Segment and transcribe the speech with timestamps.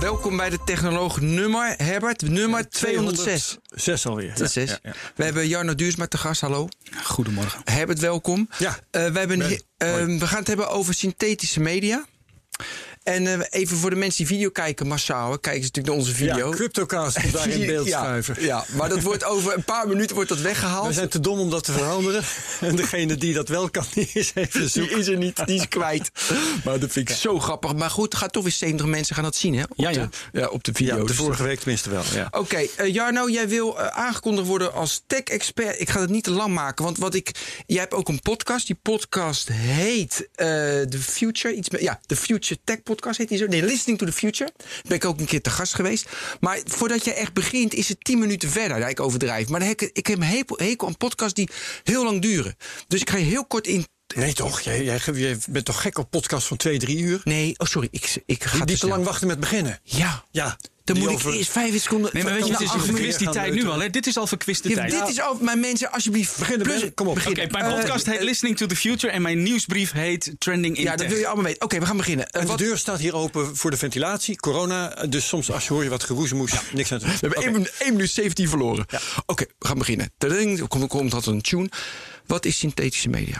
[0.00, 3.56] Welkom bij de technoloog nummer, Herbert, nummer 206.
[3.68, 4.34] 6 alweer.
[4.34, 4.78] Dat is zes.
[5.14, 6.68] We hebben Jarno Duursma te gast, hallo.
[7.04, 7.60] Goedemorgen.
[7.64, 8.48] Herbert, welkom.
[8.58, 8.78] Ja.
[8.90, 10.18] Eh, we, hebben, eh, hoi.
[10.18, 12.04] we gaan het hebben over synthetische media.
[13.08, 15.96] En eh, even voor de mensen die video kijken massaal, hè, kijken ze natuurlijk naar
[15.96, 16.50] onze video.
[16.50, 18.36] Ja, CryptoCast komt daar in beeld ja, schuiven.
[18.42, 20.86] Ja, maar dat wordt over een paar minuten wordt dat weggehaald.
[20.86, 22.22] We zijn te dom om dat te veranderen.
[22.60, 24.98] En degene die dat wel kan, die is even Die zoeken.
[24.98, 26.10] is er niet, die is kwijt.
[26.64, 27.74] Maar dat vind ik zo grappig.
[27.74, 29.62] Maar goed, gaat toch weer 70 mensen gaan dat zien, hè?
[29.62, 30.08] Op Ja, ja.
[30.32, 31.06] De, ja, op de Ja, video.
[31.06, 32.02] de vorige week tenminste wel.
[32.14, 32.28] Ja.
[32.30, 35.80] Oké, eh, Jarno, jij wil eh, aangekondigd worden als tech-expert.
[35.80, 37.30] Ik ga het niet te lang maken, want wat ik.
[37.66, 38.66] Jij hebt ook een podcast.
[38.66, 41.54] Die podcast heet The Future.
[41.54, 43.46] Iets met, ja, The Future Tech Podcast heet die zo.
[43.46, 44.50] Nee, Listening to the Future.
[44.86, 46.08] Ben ik ook een keer te gast geweest.
[46.40, 48.78] Maar voordat jij echt begint, is het 10 minuten verder.
[48.78, 49.48] Ja, ik overdrijf.
[49.48, 51.48] Maar ik, ik heb een hekel, hekel aan podcasts die
[51.82, 52.56] heel lang duren.
[52.88, 53.86] Dus ik ga je heel kort in.
[54.16, 57.20] Nee toch, jij, jij, jij bent toch gek op podcast van 2, 3 uur?
[57.24, 59.80] Nee, oh sorry, ik, ik ga Die, die te lang wachten met beginnen.
[59.82, 62.10] Ja, Ja, dan die moet over- ik eerst vijf seconden.
[62.14, 63.78] Nee, maar weet je, het is al verkwist die tijd nu al.
[63.80, 63.90] Hè?
[63.90, 64.90] Dit is al verkwiste Ja, tijd.
[64.90, 65.44] dit is over.
[65.44, 66.38] Maar mensen, alsjeblieft.
[66.38, 66.94] Beginnen, plus- Ben.
[66.94, 67.14] Kom op.
[67.14, 67.30] begin.
[67.30, 70.76] Oké, mijn Eh, podcast heet eh, Listening to the Future en mijn nieuwsbrief heet Trending
[70.76, 71.62] in Ja, dat wil je allemaal weten.
[71.62, 72.28] Oké, we gaan beginnen.
[72.30, 74.88] En wat- de deur staat hier open voor de ventilatie, corona.
[75.08, 77.14] Dus soms als je hoor je wat geroezemoes, niks aan te doen.
[77.14, 77.46] We hebben Oké.
[77.46, 78.86] 1 minuut, 1 minuut 17 verloren.
[79.26, 80.12] Oké, we gaan beginnen.
[80.18, 81.68] Tading, Er komt, er komt altijd een tune.
[82.26, 83.36] Wat is synthetische media?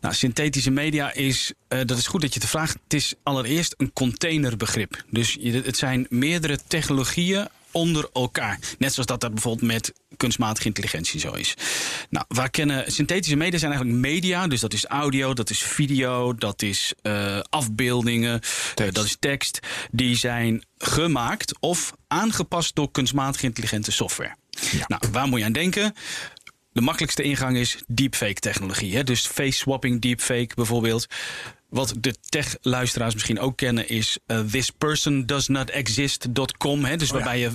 [0.00, 2.78] Nou, synthetische media is, eh, dat is goed dat je het vraagt.
[2.84, 5.04] Het is allereerst een containerbegrip.
[5.10, 8.58] Dus je, het zijn meerdere technologieën onder elkaar.
[8.78, 11.54] Net zoals dat dat bijvoorbeeld met kunstmatige intelligentie zo is.
[12.10, 14.46] Nou, waar kennen synthetische media zijn eigenlijk media.
[14.46, 18.40] Dus dat is audio, dat is video, dat is eh, afbeeldingen,
[18.74, 19.58] eh, dat is tekst.
[19.90, 24.34] Die zijn gemaakt of aangepast door kunstmatige intelligente software.
[24.86, 25.94] Nou, waar moet je aan denken?
[26.72, 28.96] De makkelijkste ingang is deepfake technologie.
[28.96, 29.04] Hè?
[29.04, 31.06] Dus face swapping deepfake bijvoorbeeld.
[31.68, 36.84] Wat de tech-luisteraars misschien ook kennen is uh, thispersondoesnotexist.com.
[36.84, 36.96] Hè?
[36.96, 37.50] Dus waarbij je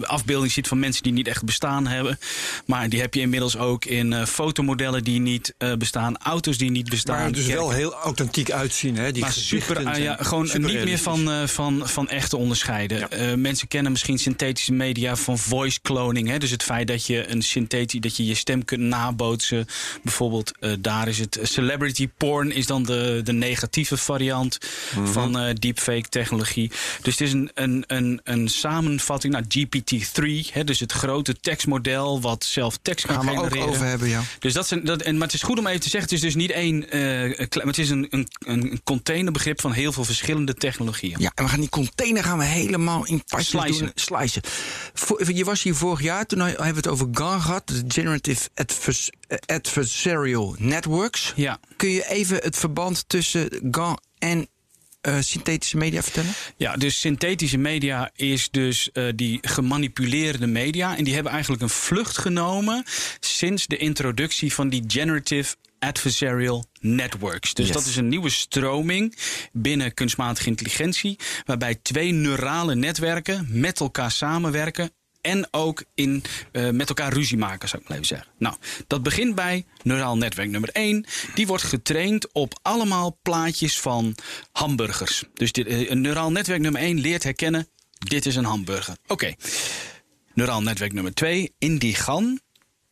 [0.00, 2.18] uh, afbeelding ziet van mensen die niet echt bestaan hebben.
[2.66, 6.90] Maar die heb je inmiddels ook in uh, fotomodellen die niet bestaan, auto's die niet
[6.90, 7.20] bestaan.
[7.20, 8.96] Maar dus wel heel authentiek uitzien.
[8.96, 9.12] Hè?
[9.12, 13.08] Die maar super, uh, ja, gewoon super niet meer van, van, van echt te onderscheiden.
[13.10, 13.36] Ja.
[13.36, 16.28] Mensen kennen misschien synthetische media van voice cloning.
[16.28, 16.38] Hè?
[16.38, 19.66] Dus het feit dat je een synthetie, dat je je stem kunt nabootsen.
[20.02, 25.12] Bijvoorbeeld, daar is het celebrity porn is dan de, de negatieve variant mm -hmm.
[25.12, 26.70] van uh, deepfake technologie.
[27.02, 30.52] Dus het is een, een, een, een samenvatting naar nou, GPT-3.
[30.52, 30.64] Hè?
[30.64, 33.62] Dus het grote tekstmodel wat zelf tekst kan Gaan we genereren.
[33.62, 34.22] ook over hebben, ja.
[34.38, 36.20] Dus dat zijn, dat, en, maar het is goed om even te zeggen, het is
[36.20, 41.16] dus niet één, uh, het is een, een, een containerbegrip van heel veel verschillende technologieën.
[41.18, 43.78] Ja, en we gaan die container gaan we helemaal in Slicen.
[43.78, 43.92] doen.
[43.94, 44.42] Slicen.
[44.94, 48.48] Voor, je was hier vorig jaar, toen hebben we het over GAN gehad, de Generative
[48.54, 49.10] Advers
[49.46, 51.32] Adversarial Networks.
[51.36, 51.58] Ja.
[51.76, 53.15] Kun je even het verband tussen
[53.70, 54.48] GAN en
[55.08, 56.32] uh, synthetische media vertellen?
[56.56, 60.96] Ja, dus synthetische media is dus uh, die gemanipuleerde media.
[60.96, 62.84] En die hebben eigenlijk een vlucht genomen
[63.20, 67.54] sinds de introductie van die generative adversarial networks.
[67.54, 67.74] Dus Yes.
[67.76, 69.16] dat is een nieuwe stroming
[69.52, 74.90] binnen kunstmatige intelligentie, waarbij twee neurale netwerken met elkaar samenwerken
[75.26, 76.22] en ook in,
[76.52, 78.28] uh, met elkaar ruzie maken, zou ik maar even zeggen.
[78.38, 78.56] Nou,
[78.86, 81.06] dat begint bij neuraal netwerk nummer 1.
[81.34, 84.14] Die wordt getraind op allemaal plaatjes van
[84.52, 85.24] hamburgers.
[85.34, 88.96] Dus dit, uh, neuraal netwerk nummer 1 leert herkennen, dit is een hamburger.
[89.06, 89.34] Oké.
[90.34, 92.40] Neuraal netwerk nummer 2, Indigan,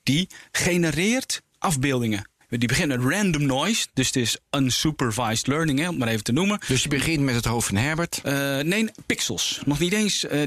[0.03, 2.29] die genereert afbeeldingen.
[2.59, 6.25] Die begint met random noise, dus het is unsupervised learning, hè, om het maar even
[6.25, 6.59] te noemen.
[6.69, 8.21] Dus je begint met het hoofd van Herbert?
[8.25, 9.61] Uh, nee, pixels.
[9.65, 10.25] Nog niet eens.
[10.25, 10.43] Uh,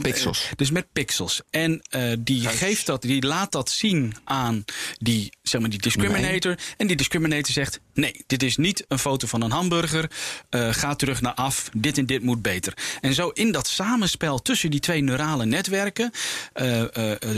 [0.00, 0.48] pixels.
[0.56, 1.40] Dus met pixels.
[1.50, 2.58] En uh, die Huis.
[2.58, 4.64] geeft dat, die laat dat zien aan
[4.98, 6.54] die, zeg maar, die discriminator.
[6.54, 6.66] Nee.
[6.76, 10.10] En die discriminator zegt: nee, dit is niet een foto van een hamburger.
[10.50, 11.68] Ga terug naar af.
[11.76, 12.74] Dit en dit moet beter.
[13.00, 16.10] En zo in dat samenspel tussen die twee neurale netwerken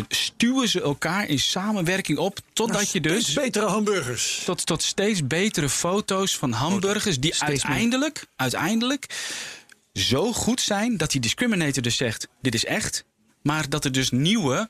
[0.09, 2.39] stuwen ze elkaar in samenwerking op.
[2.53, 3.33] Totdat nou, je dus.
[3.33, 3.67] Betere
[4.03, 4.43] hamburgers.
[4.45, 7.21] Tot, tot steeds betere foto's van hamburgers.
[7.21, 9.07] Die Steeds uiteindelijk, uiteindelijk
[9.93, 13.05] zo goed zijn dat die discriminator dus zegt: dit is echt.
[13.43, 14.69] Maar dat er dus nieuwe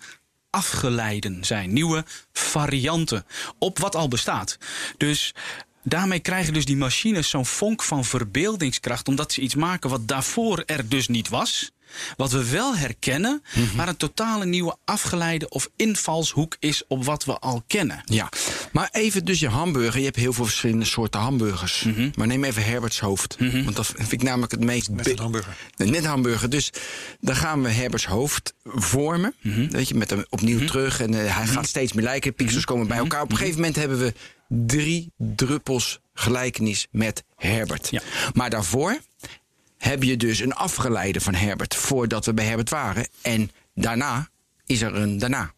[0.51, 1.73] afgeleiden zijn.
[1.73, 3.27] Nieuwe varianten
[3.59, 4.59] op wat al bestaat.
[4.97, 5.35] Dus
[5.83, 9.09] daarmee krijgen dus die machines zo'n vonk van verbeeldingskracht.
[9.09, 11.71] Omdat ze iets maken wat daarvoor er dus niet was.
[12.17, 13.43] Wat we wel herkennen,
[13.77, 18.03] maar een totale nieuwe afgeleide of invalshoek is op wat we al kennen.
[18.05, 18.29] Ja,
[18.73, 19.99] maar even dus je hamburger.
[19.99, 21.87] Je hebt heel veel verschillende soorten hamburgers.
[22.17, 23.37] Maar neem even Herberts hoofd.
[23.39, 24.89] Want dat vind ik namelijk het meest...
[24.89, 25.57] Een hamburger.
[25.77, 26.51] Net hamburger.
[26.51, 26.73] Dus
[27.21, 29.35] dan gaan we Herberts hoofd vormen.
[29.71, 31.01] Weet je, met hem opnieuw terug.
[31.01, 32.35] En eh, hij gaat steeds meer lijken.
[32.35, 33.23] Pixels komen bij elkaar.
[33.23, 34.15] Op een gegeven moment hebben we
[34.49, 37.89] drie druppels gelijkenis met Herbert.
[37.91, 38.03] Ja.
[38.33, 38.99] Maar daarvoor
[39.83, 41.75] heb je dus een afgeleide van Herbert.
[41.75, 43.09] Voordat we bij Herbert waren.
[43.23, 44.29] En daarna
[44.67, 45.53] is er een daarna.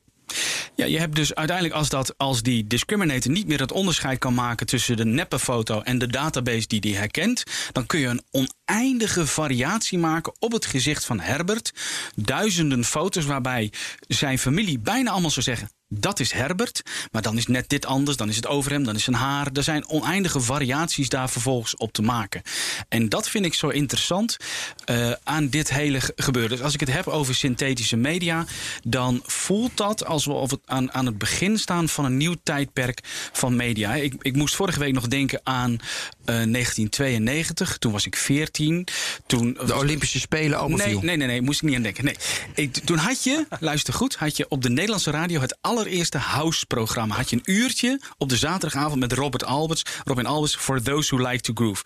[0.74, 4.34] Ja, je hebt dus uiteindelijk als, dat, als die discriminator niet meer het onderscheid kan
[4.34, 7.42] maken tussen de neppe foto en de database die die herkent,
[7.72, 11.72] dan kun je een oneindige variatie maken op het gezicht van Herbert.
[12.14, 13.72] Duizenden foto's waarbij
[14.08, 15.68] zijn familie bijna allemaal zou zeggen.
[15.98, 16.82] Dat is Herbert,
[17.12, 18.16] maar dan is net dit anders.
[18.16, 19.48] Dan is het over hem, dan is zijn haar.
[19.52, 22.42] Er zijn oneindige variaties daar vervolgens op te maken.
[22.88, 24.36] En dat vind ik zo interessant
[24.84, 26.50] eh, aan dit hele ge- gebeuren.
[26.50, 28.44] Dus als ik het heb over synthetische media,
[28.84, 33.00] dan voelt dat alsof we aan, aan het begin staan van een nieuw tijdperk
[33.32, 33.94] van media.
[33.94, 35.76] Ik, ik moest vorige week nog denken aan
[36.24, 37.78] eh, 1992.
[37.78, 38.86] Toen was ik 14.
[39.26, 41.00] Toen De Olympische Spelen Nee, Oberviel.
[41.02, 42.04] nee, nee, nee, moest ik niet aan denken.
[42.04, 42.16] Nee.
[42.54, 47.14] Ik, toen had je, luister goed, had je op de Nederlandse radio het allereerste house-programma.
[47.14, 49.82] Had je een uurtje op de zaterdagavond met Robert Alberts.
[50.04, 51.84] Robin Alberts, For Those Who Like to Groove.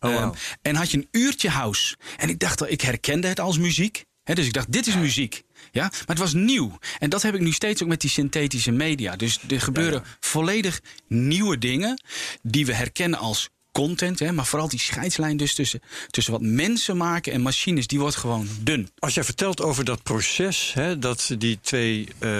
[0.00, 0.20] Oh, wow.
[0.22, 0.30] Ehm,
[0.62, 1.96] en had je een uurtje house.
[2.16, 4.04] En ik dacht, al, ik herkende het als muziek.
[4.24, 5.42] Dus ik dacht, dit is muziek.
[5.72, 6.78] Ja, maar het was nieuw.
[6.98, 9.16] En dat heb ik nu steeds ook met die synthetische media.
[9.16, 12.02] Dus er gebeuren volledig nieuwe dingen
[12.42, 14.18] die we herkennen als content.
[14.18, 15.80] Hè, maar vooral die scheidslijn dus tussen,
[16.10, 18.90] tussen wat mensen maken en machines, die wordt gewoon dun.
[18.98, 22.30] Als jij vertelt over dat proces, hè, dat die twee eh,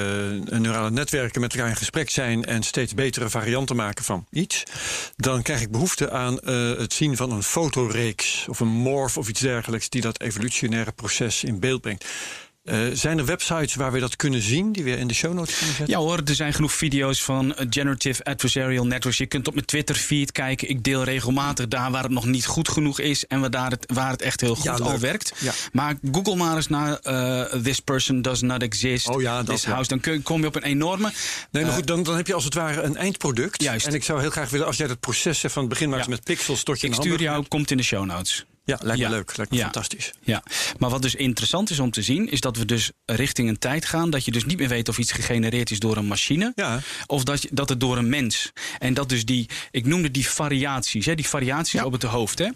[0.59, 4.63] neurale netwerken met elkaar in gesprek zijn en steeds betere varianten maken van iets,
[5.17, 9.29] dan krijg ik behoefte aan eh, het zien van een fotoreeks of een morph of
[9.29, 12.05] iets dergelijks die dat evolutionaire proces in beeld brengt.
[12.71, 15.57] Eh, zijn er websites waar we dat kunnen zien, die we in de show notes
[15.59, 15.95] kunnen zetten?
[15.97, 19.19] Ja hoor, er zijn genoeg video's van Generative Adversarial Networks.
[19.19, 20.69] Je kunt op mijn Twitter feed kijken.
[20.69, 23.85] Ik deel regelmatig daar waar het nog niet goed genoeg is en waar, daar het,
[23.95, 25.33] waar het echt heel goed Ja, al werkt.
[25.39, 25.53] Ja.
[25.73, 29.09] Maar google maar eens naar eh, This Person Does Not Exist.
[29.09, 29.65] Oh ja, dat, This.
[29.65, 29.89] House.
[29.89, 31.13] Dan kun- kom je op een enorme...
[31.51, 33.63] Nee, maar Eh, goed, dan, dan heb je als het ware een eindproduct.
[33.63, 33.87] Juist.
[33.87, 36.25] En ik zou heel graag willen, als jij dat proces van het begin maakt met
[36.25, 38.45] pixels tot je ik stuur jou, komt in de show notes.
[38.65, 39.11] Ja, lijkt me Ja.
[39.11, 39.37] leuk.
[39.37, 39.63] Lijkt me Ja.
[39.65, 40.13] fantastisch.
[40.21, 40.43] Ja,
[40.79, 43.85] maar wat dus interessant is om te zien, is dat we dus richting een tijd
[43.85, 46.81] gaan dat je dus niet meer weet of iets gegenereerd is door een machine Ja.
[47.07, 48.53] of dat, je, dat het door een mens.
[48.79, 52.39] En dat dus die, ik noemde die variaties, hè, die variaties op het hoofd.
[52.39, 52.49] Hè.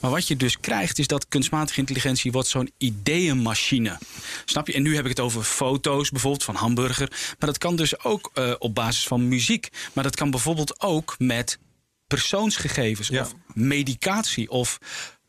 [0.00, 3.98] Maar wat je dus krijgt, is dat kunstmatige intelligentie wordt zo'n ideeënmachine.
[4.44, 4.72] Snap je?
[4.72, 7.08] En nu heb ik het over foto's bijvoorbeeld van hamburger.
[7.10, 9.68] Maar dat kan dus ook eh, op basis van muziek.
[9.92, 11.58] Maar dat kan bijvoorbeeld ook met
[12.06, 14.78] persoonsgegevens of medicatie of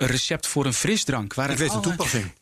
[0.06, 1.33] recept voor een frisdrank.
[1.33, 2.33] Waar Ik het weet een allerlei- toepassing.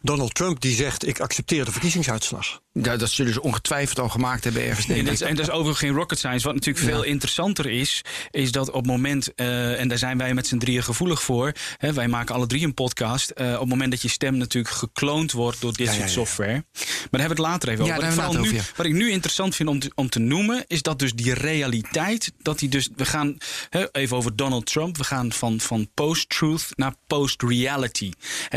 [0.00, 2.60] Donald Trump die zegt: Ik accepteer de verkiezingsuitslag.
[2.82, 4.86] Ja, dat zullen ze ongetwijfeld al gemaakt hebben ergens.
[4.86, 6.44] En dat, is, en dat is overigens geen rocket science.
[6.44, 10.34] Wat natuurlijk veel interessanter is, is dat op het moment, eh, en daar zijn wij
[10.34, 11.52] met z'n drieën gevoelig voor.
[11.78, 13.30] Hè, wij maken alle drie een podcast.
[13.30, 16.52] eh, op het moment dat je stem natuurlijk gekloond wordt door dit Ja, soort software.
[16.52, 16.64] Maar
[17.10, 18.16] daar hebben we het later even over.
[18.16, 20.98] Wat ik, nu, wat ik nu interessant vind om te, om te noemen, is dat
[20.98, 23.36] dus die realiteit, dat die dus, we gaan
[23.70, 28.10] hè, even over Donald Trump, we gaan van, van post-truth naar post-reality.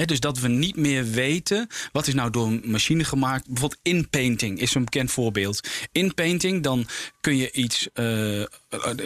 [0.06, 3.48] Dus dat we niet meer weten, wat is nou door een machine gemaakt.
[3.48, 3.82] Bijvoorbeeld
[4.12, 5.68] inpainting is een bekend voorbeeld.
[5.92, 6.88] Inpainting, dan
[7.22, 8.48] kun je iets, eh, eh,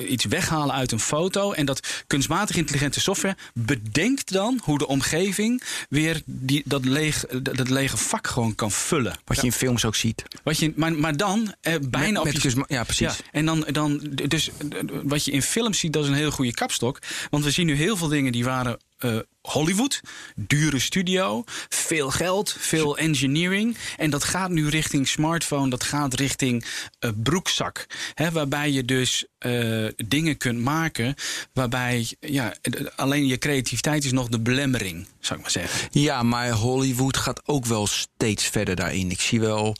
[0.07, 1.51] iets weghalen uit een foto.
[1.51, 7.57] En dat kunstmatig intelligente software bedenkt dan hoe de omgeving weer die, dat, leeg, dat,
[7.57, 9.19] dat lege vak gewoon kan vullen.
[9.25, 10.23] Wat je in films ook ziet.
[10.43, 12.39] Wat je, maar, maar dan eh, bijna Met- op met je...
[12.39, 13.07] kunstma- ja, precies.
[13.07, 14.49] Ja, en dan, dan, dus
[15.03, 16.99] wat je in films ziet, dat is een heel goede kapstok.
[17.29, 20.01] Want we zien nu heel veel dingen die waren eh, Hollywood,
[20.35, 23.77] dure studio, veel geld, veel engineering.
[23.97, 26.65] En dat gaat nu richting smartphone, dat gaat richting
[26.99, 27.85] eh, broekzak.
[28.13, 31.15] Hè, waarbij je dus eh, dingen kunt maken
[31.53, 32.53] waarbij ja,
[32.95, 35.89] alleen je creativiteit is nog de belemmering, zou ik maar zeggen.
[35.91, 39.11] Ja, maar Hollywood gaat ook wel steeds verder daarin.
[39.11, 39.75] Ik zie wel.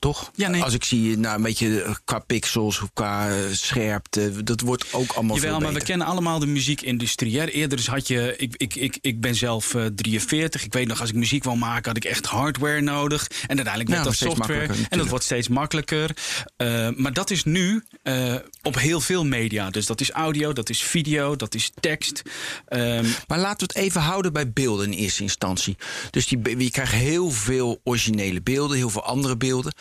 [0.00, 0.30] Toch?
[0.34, 0.62] Ja, nee.
[0.62, 5.12] Als ik zie, nou, een beetje eh, qua pixels, qua eh, scherpte, dat wordt ook
[5.12, 7.38] allemaal Jawel, maar we kennen allemaal de muziekindustrie.
[7.38, 7.46] Hè.
[7.46, 10.64] Eerder dus had je, ik, ik, ik, ik ben zelf eh, 43.
[10.64, 13.30] Ik weet nog, als ik muziek wil maken, had ik echt hardware nodig.
[13.46, 14.74] En uiteindelijk werd dat software.
[14.88, 16.16] En dat wordt steeds makkelijker.
[16.56, 19.70] Eh, maar dat is nu eh, op heel veel media.
[19.70, 22.22] Dus dat is audio, dat is video, dat is tekst.
[22.66, 25.76] Ehm, Maar laten we het even houden bij beelden in eerste instantie.
[26.10, 29.72] Dus die, je krijgt heel veel originele beelden, heel veel andere beelden.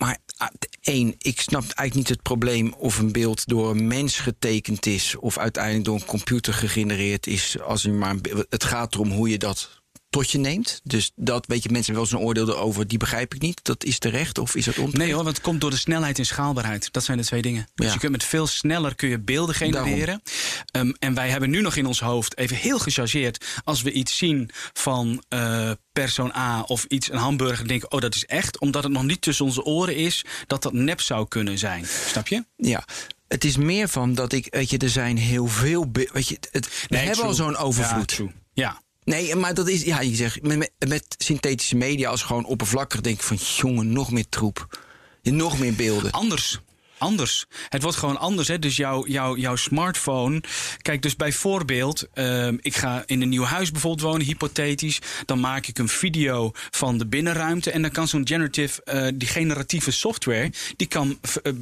[0.00, 0.48] Maar ah,
[0.80, 5.16] één, ik snap eigenlijk niet het probleem of een beeld door een mens getekend is
[5.16, 7.60] of uiteindelijk door een computer gegenereerd is.
[7.60, 8.14] Als je maar
[8.48, 9.79] het gaat erom hoe je dat
[10.10, 10.80] tot je neemt.
[10.84, 13.60] Dus dat, weet je, mensen hebben wel eens een oordeel over, die begrijp ik niet.
[13.64, 15.02] Dat is terecht of is dat onterecht?
[15.04, 16.92] Nee hoor, want het komt door de snelheid en schaalbaarheid.
[16.92, 17.68] Dat zijn de twee dingen.
[17.74, 17.92] Dus Ja.
[17.92, 20.22] je kunt met veel sneller kun je beelden genereren.
[20.70, 23.44] Ehm, en wij hebben nu nog in ons hoofd, even heel gechargeerd...
[23.64, 27.68] als we iets zien van eh, persoon A of iets, een hamburger...
[27.68, 30.24] denken, oh dat is echt, omdat het nog niet tussen onze oren is...
[30.46, 31.86] dat dat nep zou kunnen zijn.
[32.06, 32.44] Snap je?
[32.56, 32.84] Ja.
[33.28, 35.88] Het is meer van dat ik, weet je, er zijn heel veel.
[35.92, 38.20] Weet je, het, we Nee, hebben al zo'n overvloed.
[38.52, 38.82] Ja.
[39.04, 43.16] Nee, maar dat is, ja, je zegt, met, met, synthetische media als gewoon oppervlakkig denk
[43.16, 44.78] ik van, jongen, nog meer troep.
[45.22, 46.10] Nog meer beelden.
[46.10, 46.60] Anders.
[46.98, 47.46] Anders.
[47.68, 48.48] Het wordt gewoon anders.
[48.48, 48.58] Hè?
[48.58, 50.42] Dus jouw, jouw, jouw smartphone.
[50.82, 54.98] Kijk, dus bijvoorbeeld, ehm, ik ga in een nieuw huis bijvoorbeeld wonen, hypothetisch.
[55.26, 57.70] Dan maak ik een video van de binnenruimte.
[57.70, 61.52] En dan kan zo'n generative, eh, die generatieve software, die kan eh,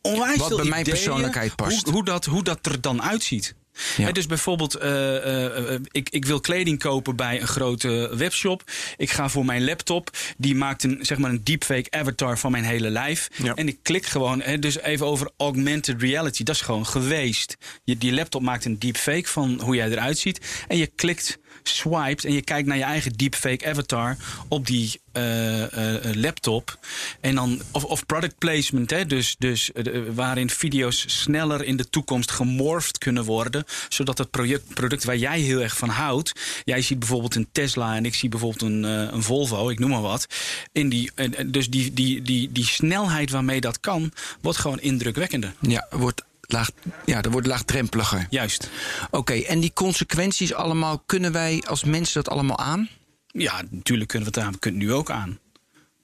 [0.00, 1.84] onwijs Wat veel bij mijn ideeën persoonlijkheid past.
[1.84, 3.54] Hoe, hoe, dat, hoe dat er dan uitziet.
[3.96, 4.12] Ja.
[4.12, 8.62] Dus bijvoorbeeld, eh, eh, eh, ik, ik wil kleding kopen bij een grote webshop.
[8.96, 10.10] Ik ga voor mijn laptop.
[10.36, 13.28] Die maakt een, zeg maar een deepfake avatar van mijn hele lijf.
[13.42, 13.54] Ja.
[13.54, 16.42] En ik klik gewoon, hè, dus even over augmented reality.
[16.42, 17.56] Dat is gewoon geweest.
[17.84, 20.64] Je, die laptop maakt een deepfake van hoe jij eruit ziet.
[20.68, 24.16] En je klikt, swiped en je kijkt naar je eigen deepfake avatar
[24.48, 26.78] op die eh, eh, eh, laptop.
[27.20, 29.70] En dan, of, of product placement, hè, dus, dus
[30.14, 33.64] waarin video's sneller in de toekomst gemorfd kunnen worden.
[33.88, 36.32] Zodat het project, product waar jij heel erg van houdt.
[36.64, 40.00] Jij ziet bijvoorbeeld een Tesla en ik zie bijvoorbeeld een, een Volvo, ik noem maar
[40.00, 40.26] wat.
[40.72, 41.10] In die,
[41.46, 45.54] dus die, die, die, die snelheid waarmee dat kan, wordt gewoon indrukwekkender.
[45.60, 46.70] Ja, wordt laag,
[47.04, 48.26] ja, dat wordt laagdrempeliger.
[48.30, 48.70] Juist.
[49.10, 52.88] Oké, en die consequenties allemaal, kunnen wij als mensen dat allemaal aan?
[53.26, 54.52] Ja, natuurlijk kunnen we het aan.
[54.52, 55.38] We kunnen het nu ook aan.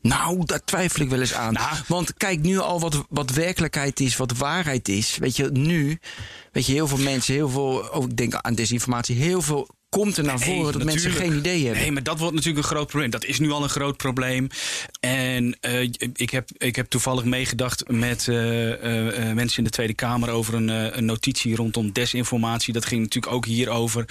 [0.03, 1.53] Nou, daar twijfel ik wel eens aan.
[1.53, 1.77] Nou.
[1.87, 5.17] Want kijk nu al wat, wat werkelijkheid is, wat waarheid is.
[5.17, 5.99] Weet je, nu,
[6.53, 10.17] weet je, heel veel mensen, heel veel, oh, ik denk aan desinformatie, heel veel komt
[10.17, 11.83] er naar Nee, voren dat mensen geen idee hebben.
[11.83, 13.11] Nee, maar dat wordt natuurlijk een groot probleem.
[13.11, 14.49] Dat is nu al een groot probleem.
[15.01, 19.95] En eh, ik, heb, ik heb toevallig meegedacht met eh, eh, mensen in de Tweede
[19.95, 22.73] Kamer over een, een notitie rondom desinformatie.
[22.73, 24.05] Dat ging natuurlijk ook hierover.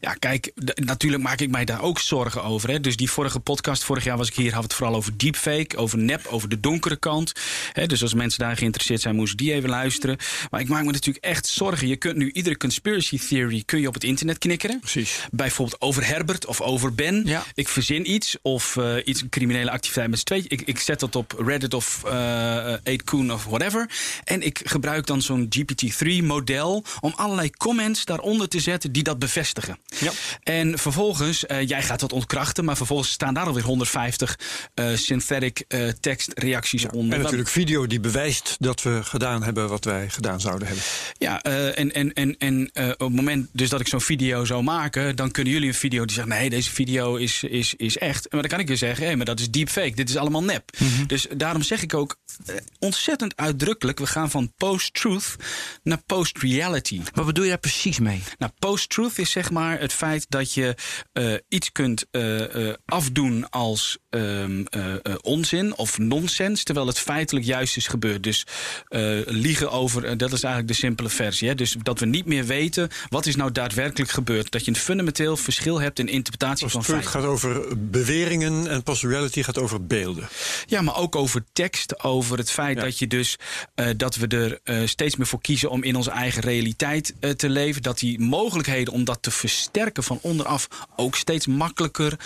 [0.00, 2.70] Ja, kijk, natuurlijk maak ik mij daar ook zorgen over.
[2.70, 2.80] Hè.
[2.80, 5.98] Dus die vorige podcast, vorig jaar was ik hier, we het vooral over deepfake, over
[5.98, 7.32] nep, over de donkere kant.
[7.72, 10.16] Hè, dus als mensen daar geïnteresseerd zijn, moesten die even luisteren.
[10.50, 11.88] Maar ik maak me natuurlijk echt zorgen.
[11.88, 14.80] Je kunt nu iedere conspiracy theory kun je op het internet knikkeren.
[14.80, 15.28] Precies.
[15.30, 17.22] Bijvoorbeeld over Herbert of over Ben.
[17.26, 17.44] Ja.
[17.54, 20.44] Ik verzin iets of eh, iets, een criminele activiteit met z'n tweeën.
[20.48, 23.90] Ik, ik zet dat op Reddit of eh 8kun of whatever.
[24.24, 29.78] En ik gebruik dan zo'n GPT-3-model om allerlei comments daaronder te zetten die dat bevestigen.
[29.98, 30.10] Ja.
[30.42, 34.38] En vervolgens, eh, jij gaat dat ontkrachten, maar vervolgens staan daar alweer 150
[34.74, 35.64] eh, synthetic
[36.00, 37.16] tekstreacties onder.
[37.16, 40.84] En natuurlijk video die bewijst dat we gedaan hebben wat wij gedaan zouden hebben.
[41.18, 45.09] Ja, en, en, en, en op het moment dus dat ik zo'n video zou maken,
[45.14, 48.26] dan kunnen jullie een video die zegt: nee, deze video is, is, is echt.
[48.30, 49.94] Maar dan kan ik weer zeggen: hé, maar dat is deepfake.
[49.94, 50.70] Dit is allemaal nep.
[51.06, 55.36] Dus daarom zeg ik ook eh, ontzettend uitdrukkelijk: we gaan van post-truth
[55.82, 57.00] naar post-reality.
[57.14, 58.22] Wat bedoel je daar precies mee?
[58.38, 60.74] Nou, post-truth is zeg maar het feit dat je
[61.12, 66.98] eh, iets kunt eh, eh, afdoen als ehm, eh, eh, onzin of nonsens, terwijl het
[66.98, 68.22] feitelijk juist is gebeurd.
[68.22, 68.46] Dus
[68.88, 71.48] eh, liegen over, eh, dat is eigenlijk de simpele versie.
[71.48, 71.54] Hè?
[71.54, 74.50] Dus dat we niet meer weten wat is nou daadwerkelijk gebeurd.
[74.50, 77.10] Dat je een fundamenteel verschil hebt in interpretatie van feiten.
[77.10, 80.28] gaat over beweringen en post-reality gaat over beelden.
[80.66, 82.82] Ja, maar ook over tekst, over het feit Ja.
[82.82, 83.36] dat je dus
[83.74, 87.30] eh, dat we er eh, steeds meer voor kiezen om in onze eigen realiteit eh,
[87.30, 87.82] te leven.
[87.82, 92.18] Dat die mogelijkheden om dat te versterken van onderaf ook steeds makkelijker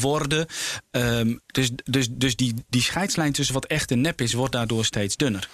[0.00, 0.46] worden.
[0.90, 4.84] Ehm, dus dus, dus die, die scheidslijn tussen wat echt en nep is, wordt daardoor
[4.84, 5.48] steeds dunner.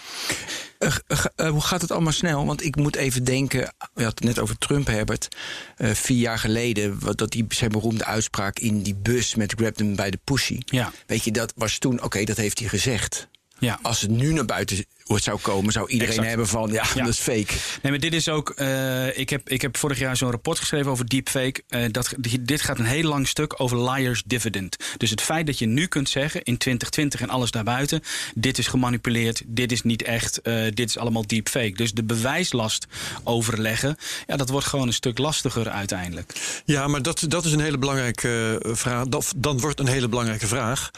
[0.78, 2.46] Eh, eh, eh, hoe gaat het allemaal snel?
[2.46, 3.60] Want ik moet even denken.
[3.60, 5.36] We hadden het net over Trump, Herbert.
[5.76, 6.98] vier jaar geleden.
[7.00, 10.60] wat- Dat die zijn beroemde uitspraak in die bus met Grab by the pussy.
[10.64, 10.92] Ja.
[11.06, 12.02] Weet je, dat was toen.
[12.02, 13.28] Oké, dat heeft hij gezegd.
[13.58, 13.78] Ja.
[13.82, 14.84] Als het nu naar buiten
[15.14, 16.28] zou komen, zou iedereen Exact.
[16.28, 16.72] hebben van.
[16.72, 17.04] Ja, Ja.
[17.04, 17.52] dat is fake.
[17.82, 18.50] Nee, maar dit is ook.
[18.50, 21.62] eh, ik, heb, ik heb vorig jaar zo'n rapport geschreven over deepfake.
[21.68, 24.76] Eh, dat, dit gaat een heel lang stuk over liars dividend.
[24.96, 28.02] Dus het feit dat je nu kunt zeggen in 2020 en alles daarbuiten.
[28.34, 31.72] Dit is gemanipuleerd, dit is niet echt, eh, dit is allemaal deepfake.
[31.72, 32.86] Dus de bewijslast
[33.24, 33.96] overleggen.
[34.26, 36.32] Ja, dat wordt gewoon een stuk lastiger uiteindelijk.
[36.64, 39.06] Ja, maar dat, dat is een hele belangrijke vraag.
[39.06, 40.90] Dat, dan wordt een hele belangrijke vraag.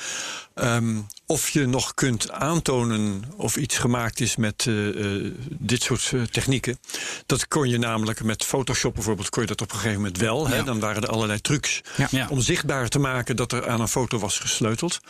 [0.55, 0.97] ehm,
[1.31, 6.23] of je nog kunt aantonen of iets gemaakt is met eh, eh, dit soort eh,
[6.23, 6.79] technieken.
[7.27, 10.49] Dat kon je namelijk met Photoshop bijvoorbeeld, kon je dat op een gegeven moment wel.
[10.49, 10.65] Hè?
[10.65, 11.81] Dan waren er allerlei trucs
[12.11, 12.29] Ja.
[12.31, 15.01] Om zichtbaar te maken dat er aan een foto was gesleuteld.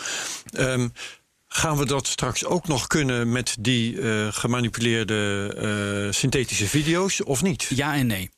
[0.52, 0.88] Ehm,
[1.48, 5.54] Gaan we dat straks ook nog kunnen met die eh, gemanipuleerde
[6.06, 7.66] eh, synthetische video's of niet?
[7.75, 8.30] Ja en nee.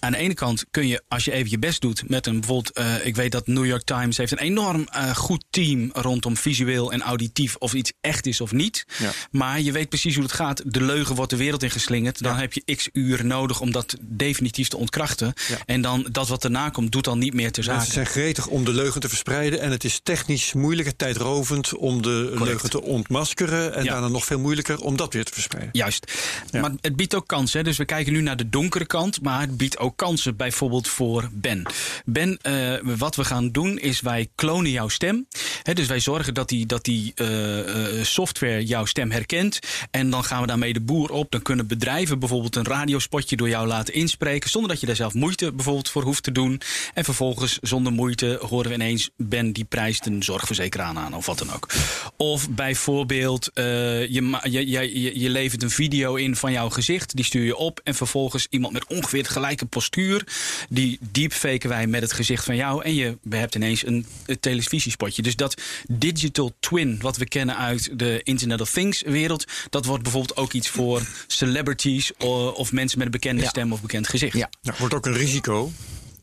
[0.00, 2.76] Aan de ene kant kun je, als je even je best doet met een bijvoorbeeld,
[2.76, 6.92] eh, ik weet dat New York Times heeft een enorm eh, goed team rondom visueel
[6.92, 8.84] en auditief of iets echt is of niet.
[8.98, 9.10] Ja.
[9.30, 10.62] Maar je weet precies hoe het gaat.
[10.66, 12.22] De leugen wordt de wereld in geslingerd.
[12.22, 15.32] Dan heb je x uur nodig om dat definitief te ontkrachten.
[15.48, 15.56] Ja.
[15.66, 17.92] En dan dat wat erna komt, doet dan niet meer ter Mensen zake.
[17.94, 19.60] zijn gretig om de leugen te verspreiden.
[19.60, 23.74] En het is technisch moeilijk en tijdrovend om de leugen te ontmaskeren.
[23.74, 23.90] En Ja.
[23.92, 25.70] daarna nog veel moeilijker om dat weer te verspreiden.
[25.72, 26.12] Juist.
[26.50, 26.60] Ja.
[26.60, 27.58] Maar het biedt ook kansen.
[27.58, 27.64] Hè?
[27.64, 29.22] Dus we kijken nu naar de donkere kant.
[29.22, 31.62] Maar het biedt ook kansen bijvoorbeeld voor Ben.
[32.04, 35.26] Ben, eh, wat we gaan doen is wij klonen jouw stem.
[35.72, 39.58] Dus wij zorgen dat die, dat die eh, eh, software jouw stem herkent.
[39.90, 41.30] En dan gaan we daarmee de boer op.
[41.30, 44.50] Dan kunnen bedrijven bijvoorbeeld een radiospotje door jou laten inspreken.
[44.50, 46.60] Zonder dat je daar zelf moeite bijvoorbeeld voor hoeft te doen.
[46.94, 51.38] En vervolgens zonder moeite horen we ineens Ben die prijst een zorgverzekeraar aan of wat
[51.38, 51.68] dan ook.
[52.16, 57.16] Of bijvoorbeeld je, je, je, je levert een video in van jouw gezicht.
[57.16, 57.80] Die stuur je op.
[57.84, 60.26] En vervolgens iemand met ongeveer het gelijke postuur.
[60.68, 62.84] Die deepfaken wij met het gezicht van jou.
[62.84, 65.22] En je hebt ineens een, een televisiespotje.
[65.22, 69.44] Dus dat digital twin wat we kennen uit de Internet of Things wereld.
[69.70, 73.48] Dat wordt bijvoorbeeld ook iets voor celebrities o- of mensen met een bekende Ja.
[73.48, 74.36] stem of bekend gezicht.
[74.36, 74.50] Ja.
[74.62, 75.72] Nou, wordt ook een risico.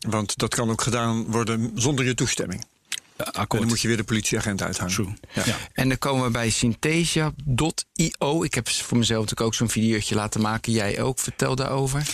[0.00, 2.64] Want dat kan ook gedaan worden zonder je toestemming.
[3.18, 3.60] Ja, En akkoord.
[3.62, 4.94] dan moet je weer de politieagent uithangen.
[4.94, 5.14] True.
[5.32, 5.42] Ja.
[5.46, 5.56] Ja.
[5.72, 8.42] En dan komen we bij Synthesia.io.
[8.42, 10.72] Ik heb voor mezelf natuurlijk ook zo'n videootje laten maken.
[10.72, 11.18] Jij ook.
[11.18, 12.06] Vertel daarover.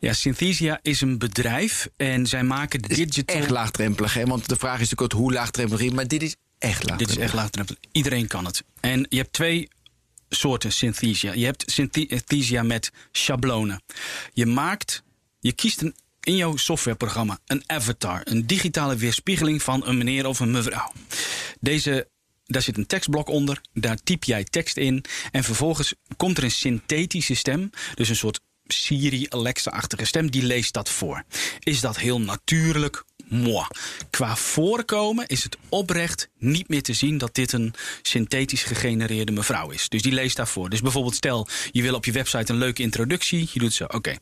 [0.00, 3.36] Ja, Synthesia is een bedrijf en zij maken digital.
[3.36, 4.24] Echt laagdrempelig, hè?
[4.24, 5.90] Want de vraag is natuurlijk ook hoe laagdrempelig is.
[5.92, 7.06] Maar dit is echt laagdrempelig.
[7.08, 7.80] Dit is echt laagdrempelig.
[7.92, 8.62] Iedereen kan het.
[8.80, 9.68] En je hebt twee
[10.28, 11.32] soorten Synthesia.
[11.32, 13.82] Je hebt Synthesia met schablonen.
[14.32, 15.02] Je maakt,
[15.40, 20.40] je kiest een, in jouw softwareprogramma een avatar, een digitale weerspiegeling van een meneer of
[20.40, 20.92] een mevrouw.
[21.60, 22.08] Deze,
[22.44, 26.50] daar zit een tekstblok onder, daar typ jij tekst in en vervolgens komt er een
[26.50, 28.40] synthetische stem, dus een soort
[28.72, 31.24] Siri, Alexa-achtige stem, die leest dat voor.
[31.58, 33.04] Is dat heel natuurlijk?
[33.28, 33.66] Moi.
[34.10, 39.70] Qua voorkomen is het oprecht niet meer te zien dat dit een synthetisch gegenereerde mevrouw
[39.70, 39.88] is.
[39.88, 40.70] Dus die leest daarvoor.
[40.70, 43.48] Dus bijvoorbeeld stel, je wil op je website een leuke introductie.
[43.52, 44.16] Je doet zo, oké.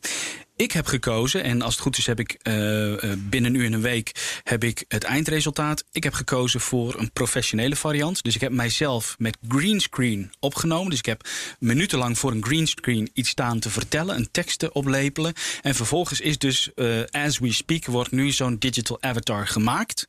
[0.59, 3.81] Ik heb gekozen, en als het goed is heb ik eh, binnen nu in een
[3.81, 5.83] week heb ik het eindresultaat.
[5.91, 8.23] Ik heb gekozen voor een professionele variant.
[8.23, 10.89] Dus ik heb mijzelf met greenscreen opgenomen.
[10.89, 11.27] Dus ik heb
[11.59, 15.33] minutenlang voor een greenscreen iets staan te vertellen, een tekst te oplepelen.
[15.61, 20.05] En vervolgens is dus, eh, as we speak, wordt nu zo'n digital avatar gemaakt.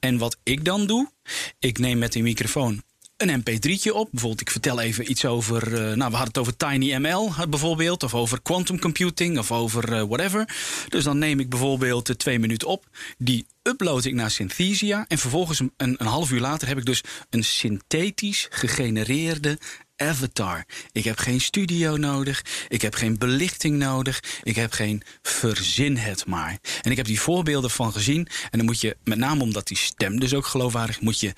[0.00, 1.10] En wat ik dan doe,
[1.58, 2.82] ik neem met die microfoon
[3.16, 4.08] een mp3'tje op.
[4.10, 5.74] Bijvoorbeeld, ik vertel even iets over...
[5.74, 8.02] eh, nou, we hadden het over TinyML eh, bijvoorbeeld...
[8.02, 10.54] of over quantum computing of over eh, whatever.
[10.88, 12.86] Dus dan neem ik bijvoorbeeld de twee minuten op.
[13.18, 15.04] Die upload ik naar Synthesia.
[15.08, 19.58] En vervolgens een, een, een half uur later heb ik dus een synthetisch gegenereerde
[19.96, 20.64] avatar.
[20.92, 22.44] Ik heb geen studio nodig.
[22.68, 24.22] Ik heb geen belichting nodig.
[24.42, 26.58] Ik heb geen verzin het maar.
[26.82, 28.28] En ik heb die voorbeelden van gezien.
[28.50, 31.32] En dan moet je, met name omdat die stem dus ook geloofwaardig, moet je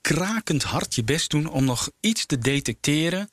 [0.00, 3.30] krakend hard je best doen om nog iets te detecteren.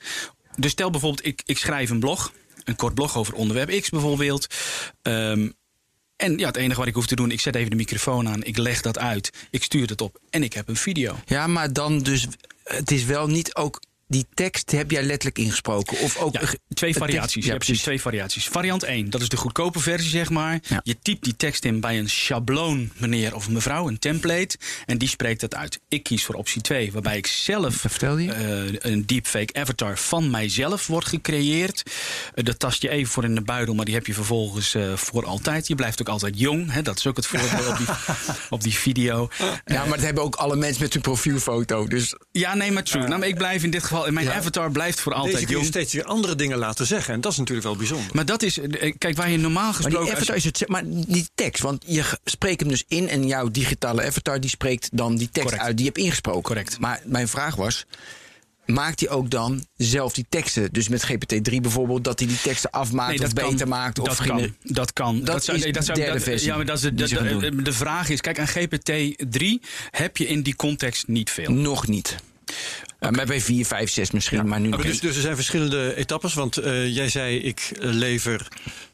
[0.56, 2.34] Dus stel bijvoorbeeld, ik, ik schrijf een blog.
[2.63, 4.47] Een kort blog over onderwerp X bijvoorbeeld.
[5.01, 5.49] Ehm,
[6.15, 8.43] en ja, het enige wat ik hoef te doen, ik zet even de microfoon aan,
[8.43, 11.19] ik leg dat uit, ik stuur het op en ik heb een video.
[11.25, 12.27] Ja, maar dan dus...
[12.63, 13.82] Het is wel niet ook...
[14.10, 15.98] Die tekst heb jij letterlijk ingesproken.
[16.00, 16.41] Of ook Ja,
[16.74, 17.32] twee variaties.
[17.34, 18.48] tekst- je hebt dus twee variaties.
[18.48, 20.60] Variant 1, dat is de goedkope versie, zeg maar.
[20.67, 20.82] Ja.
[20.84, 24.58] Je typt die tekst in bij een schabloon, meneer of mevrouw, een template.
[24.86, 25.80] En die spreekt dat uit.
[25.88, 28.32] Ik kies voor optie 2, waarbij ik zelf Vertel je?
[28.32, 31.84] eh, een deepfake avatar van mijzelf wordt gecreëerd.
[32.36, 34.93] Eh, dat tast je even voor in de buidel, maar die heb je vervolgens eh,
[34.93, 35.67] voor altijd.
[35.67, 36.72] Je blijft ook altijd jong.
[36.72, 36.82] Hè?
[36.82, 37.88] Dat is ook het voordeel op, die,
[38.50, 39.30] op die video.
[39.65, 41.88] Ja, maar dat hebben ook alle mensen met hun profielfoto.
[41.88, 43.08] Dus Ja, nee, maar true.
[43.08, 45.60] Nou, maar ik blijf in dit geval, mijn avatar blijft voor Deze altijd kun je
[45.60, 45.67] jong.
[45.73, 47.13] steeds weer andere dingen laten zeggen.
[47.13, 48.10] En dat is natuurlijk wel bijzonder.
[48.15, 49.99] Maar dat is, eh, kijk, waar je normaal Maar gesproken.
[50.05, 53.10] die als je- avatar is het, maar die tekst, want je spreekt hem dus in
[53.10, 55.63] en jouw digitale avatar die spreekt dan die tekst Correct.
[55.67, 56.41] uit die je hebt ingesproken.
[56.41, 56.79] Correct.
[56.79, 57.86] Maar mijn vraag was,
[58.65, 62.71] maakt hij ook dan zelf die teksten, dus met GPT-3 bijvoorbeeld, dat hij die teksten
[62.71, 63.95] afmaakt of beter maakt?
[63.95, 64.25] Dat of kan.
[64.25, 65.23] gener- Dat kan.
[65.23, 67.62] Dat zou, is nee, dat de zou, derde dat- versie Ja, maar dat is die
[67.63, 71.51] de vraag is: kijk, aan GPT-3 heb je in die context niet veel.
[71.51, 72.15] Nog niet.
[73.08, 75.02] Uh, maar bij 4, 5, 6 misschien, maar nu Maar dus, niet.
[75.02, 76.34] dus er zijn verschillende etappes.
[76.34, 78.48] Want eh, jij zei, ik lever...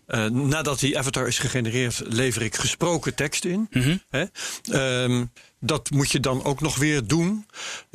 [0.06, 3.68] eh, nadat die avatar is gegenereerd, lever ik gesproken tekst in.
[3.70, 3.98] Mhm.
[4.10, 4.24] Hè?
[4.72, 5.26] Ehm,
[5.64, 7.46] dat moet je dan ook nog weer doen.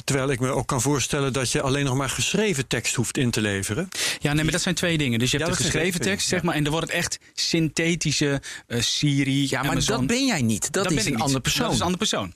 [0.04, 3.30] Terwijl ik me ook kan voorstellen dat je alleen nog maar geschreven tekst hoeft in
[3.30, 3.88] te leveren.
[4.20, 5.18] Ja, nee, maar dat zijn twee dingen.
[5.18, 6.96] Dus je Ja, hebt de dat zijn geschreven tekst, zeg maar, en dan wordt het
[6.96, 9.46] echt synthetische eh, Siri.
[9.50, 9.96] Ja, maar Amazon.
[9.98, 10.72] dat ben jij niet.
[10.72, 11.22] Dat, ben is ik een niet.
[11.22, 11.62] andere persoon.
[11.64, 12.32] Dat is een andere persoon.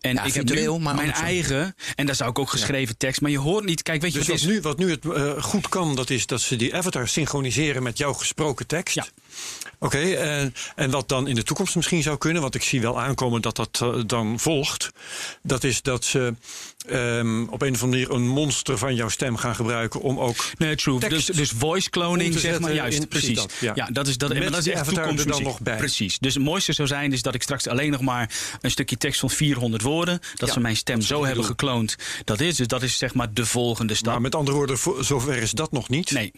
[0.00, 3.20] En Ja, ik heb nu maar mijn eigen, en daar zou ik ook geschreven tekst,
[3.20, 3.82] maar je hoort niet.
[3.82, 4.56] Kijk, weet je Dus wat wat het is?
[4.56, 7.98] nu, wat nu het eh, goed kan, dat is dat ze die avatar synchroniseren met
[7.98, 8.94] jouw gesproken tekst.
[8.94, 9.06] Ja.
[9.78, 13.00] Oké, en, en wat dan in de toekomst misschien zou kunnen, want ik zie wel
[13.00, 14.90] aankomen dat dat eh, dan volgt,
[15.42, 16.34] dat is dat ze
[16.88, 20.36] ehm, op een of andere manier een monster van jouw stem gaan gebruiken om ook.
[20.58, 21.08] Nee, true.
[21.08, 22.74] Dus, dus voice cloning, zeg maar.
[22.74, 23.36] Juist, in- precies.
[23.36, 23.72] dat, ja.
[23.74, 23.88] ja.
[23.92, 25.76] dat is, dat, maar dat is echt er dan nog bij.
[25.76, 26.18] Precies.
[26.18, 29.20] Dus het mooiste zou zijn is dat ik straks alleen nog maar een stukje tekst
[29.20, 31.96] van 400 woorden, dat Ja, ze mijn stem zo hebben gekloond.
[32.24, 34.12] Dat is dus dat is zeg maar de volgende stap.
[34.12, 36.10] Maar met andere woorden, zover is dat nog niet.
[36.10, 36.32] Nee.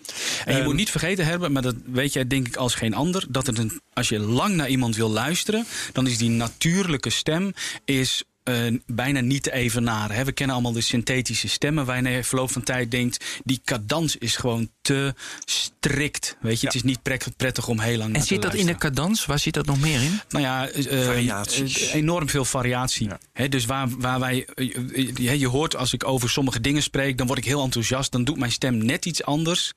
[0.45, 2.95] En je Ehm, moet niet vergeten hebben, maar dat weet jij denk ik als geen
[2.95, 7.11] ander, dat het een, als je lang naar iemand wil luisteren, dan is die natuurlijke
[7.11, 7.53] stem
[7.85, 10.17] is eh, bijna niet te evenaren.
[10.17, 10.25] Hè.
[10.25, 14.17] We kennen allemaal de synthetische stemmen, waar je na verloop van tijd denkt, die cadans
[14.17, 16.37] is gewoon te strikt.
[16.41, 18.67] Weet je, het is niet pret- prettig om heel lang naar En zit dat in
[18.67, 19.27] de cadans?
[19.27, 20.21] Waar zit dat nog meer in?
[20.29, 23.07] Nou ja, eh, eh, enorm veel variatie.
[23.09, 23.19] Ja.
[23.33, 24.47] Hè, dus waar, waar wij.
[24.55, 28.13] eh, je hoort als ik over sommige dingen spreek, dan word ik heel enthousiast.
[28.13, 29.73] Dan doet mijn stem net iets anders.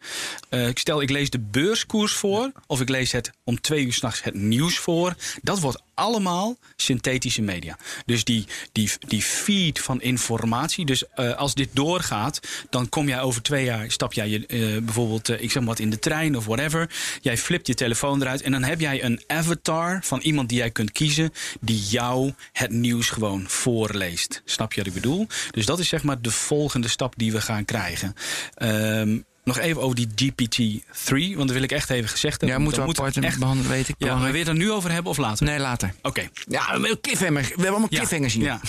[0.49, 2.51] Eh, ik stel, ik lees de beurskoers voor.
[2.67, 5.15] Of ik lees het om twee uur s'nachts het nieuws voor.
[5.41, 7.77] Dat wordt allemaal synthetische media.
[8.05, 10.85] Dus die, die, die feed van informatie.
[10.85, 14.83] Dus eh, als dit doorgaat, dan kom jij over twee jaar, stap jij je, eh,
[14.83, 16.89] bijvoorbeeld, eh, ik zeg maar wat, in de trein of whatever.
[17.21, 20.71] Jij flipt je telefoon eruit en dan heb jij een avatar van iemand die jij
[20.71, 24.41] kunt kiezen, die jou het nieuws gewoon voorleest.
[24.45, 25.27] Snap je wat ik bedoel?
[25.51, 28.13] Dus dat is zeg maar de volgende stap die we gaan krijgen.
[28.53, 32.57] Ehm, nog even over die GPT-3, want dat wil ik echt even gezegd hebben.
[32.57, 33.39] Ja, moeten we Dat apart echt.
[33.39, 33.95] behandelen, weet ik.
[33.97, 35.45] Ja, maar wil je het er nu over hebben of later?
[35.45, 35.93] Nee, later.
[36.01, 36.21] Oké.
[36.47, 37.41] Ja, we hebben cliffhanger.
[37.41, 37.97] We hebben allemaal Ja.
[37.97, 38.43] cliffhangers hier.
[38.43, 38.59] Ja.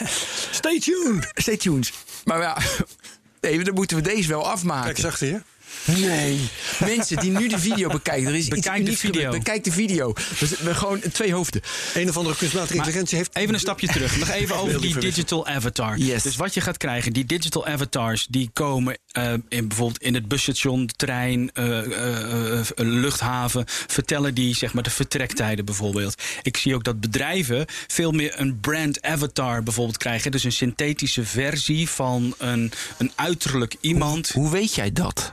[0.50, 1.28] Stay tuned!
[1.34, 1.92] Stay tuned.
[2.24, 2.56] Maar ja,
[3.40, 4.94] nee, dan moeten we deze wel afmaken.
[4.94, 5.40] Kijk achter je.
[5.84, 6.40] Nee.
[6.80, 9.22] Mensen die nu de video bekijken, er is iets Bekijk de unieks video.
[9.22, 9.44] gebeurd.
[9.44, 10.12] Bekijk de video.
[10.38, 11.62] We we gewoon twee hoofden.
[11.94, 13.36] Een of andere kunstmatige intelligentie heeft.
[13.36, 14.18] Even een stapje terug.
[14.18, 15.98] Nog even over die digital avatar.
[15.98, 16.22] Yes.
[16.22, 20.28] Dus wat je gaat krijgen, die digital avatars, die komen eh, in, bijvoorbeeld in het
[20.28, 26.22] busstation, trein, eh, eh, eh, luchthaven, vertellen die zeg maar de vertrektijden bijvoorbeeld.
[26.42, 30.30] Ik zie ook dat bedrijven veel meer een brand avatar bijvoorbeeld krijgen.
[30.30, 34.30] Dus een synthetische versie van een, een uiterlijk iemand.
[34.30, 35.32] Hoe weet jij dat?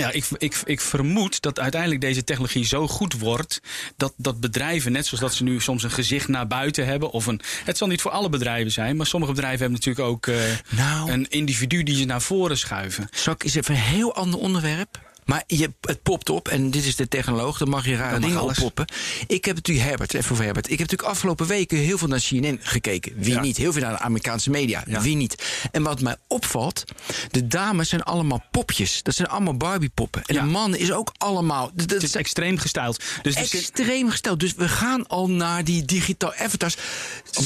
[0.00, 3.60] Nou ja, ik, ik, ik vermoed dat uiteindelijk deze technologie zo goed wordt.
[3.96, 7.10] Dat, dat bedrijven, net zoals dat ze nu soms een gezicht naar buiten hebben.
[7.10, 10.26] Of een, het zal niet voor alle bedrijven zijn, maar sommige bedrijven hebben natuurlijk ook
[10.26, 10.36] eh,
[10.68, 11.10] Nou.
[11.10, 13.08] een individu die ze naar voren schuiven.
[13.10, 15.05] Zal ik eens even een heel ander onderwerp?
[15.26, 18.38] Maar je, het popt op en dit is de technoloog, dan mag je rare dingen
[18.38, 18.58] alles.
[18.58, 18.86] oppoppen.
[19.26, 20.64] Ik heb natuurlijk Herbert, even over Herbert.
[20.70, 23.12] Ik heb natuurlijk afgelopen weken heel veel naar CNN gekeken.
[23.16, 23.40] Wie Ja.
[23.40, 23.56] niet?
[23.56, 24.82] Heel veel naar de Amerikaanse media.
[24.86, 25.00] Ja.
[25.00, 25.42] Wie niet?
[25.72, 26.84] En wat mij opvalt,
[27.30, 29.02] de dames zijn allemaal popjes.
[29.02, 30.22] Dat zijn allemaal Barbie-poppen.
[30.26, 30.40] En Ja.
[30.42, 31.70] de man is ook allemaal.
[31.74, 33.04] dat- Het is extreem gestyled.
[33.22, 34.40] Dus extreem gesteld.
[34.40, 36.76] Dus we gaan al naar die digital avatars.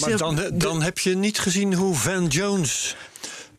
[0.00, 2.96] Maar dan, dan heb je niet gezien hoe Van Jones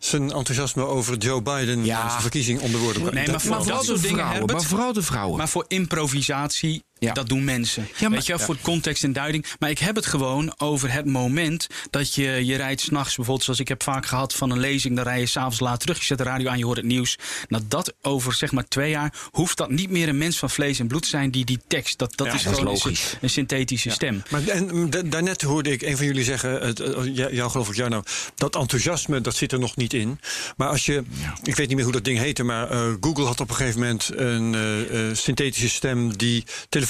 [0.05, 2.03] zijn enthousiasme over Joe Biden Ja.
[2.03, 3.01] en zijn verkiezing onder woorden.
[3.03, 4.37] Nee, maar Dat- voor maar dat soort dingen, vrouwen.
[4.37, 4.59] Herbert.
[4.59, 5.37] Maar vooral de vrouwen.
[5.37, 7.13] Maar voor improvisatie, Ja.
[7.13, 7.87] dat doen mensen.
[7.97, 9.45] Ja, maar- Weet je, wel, voor context en duiding.
[9.59, 13.59] Maar ik heb het gewoon over het moment dat je, je rijdt s'nachts, bijvoorbeeld zoals
[13.59, 16.17] ik heb vaak gehad van een lezing, dan rij je s'avonds laat terug, je zet
[16.17, 17.17] de radio aan, je hoort het nieuws.
[17.47, 20.79] Nou, dat over zeg maar twee jaar hoeft dat niet meer een mens van vlees
[20.79, 23.11] en bloed te zijn die die tekst, dat, dat Ja, is dat is gewoon logisch.
[23.13, 24.23] een, een synthetische stem.
[24.29, 27.69] Maar en, da- daarnet hoorde ik een van jullie zeggen, het, eh, jou jou geloof
[27.69, 28.03] ik, jou nou,
[28.35, 30.19] dat enthousiasme dat zit er nog niet in.
[30.57, 31.03] Maar als je,
[31.43, 33.79] ik weet niet meer hoe dat ding heette, maar eh, Google had op een gegeven
[33.79, 36.43] moment een eh, eh, synthetische stem die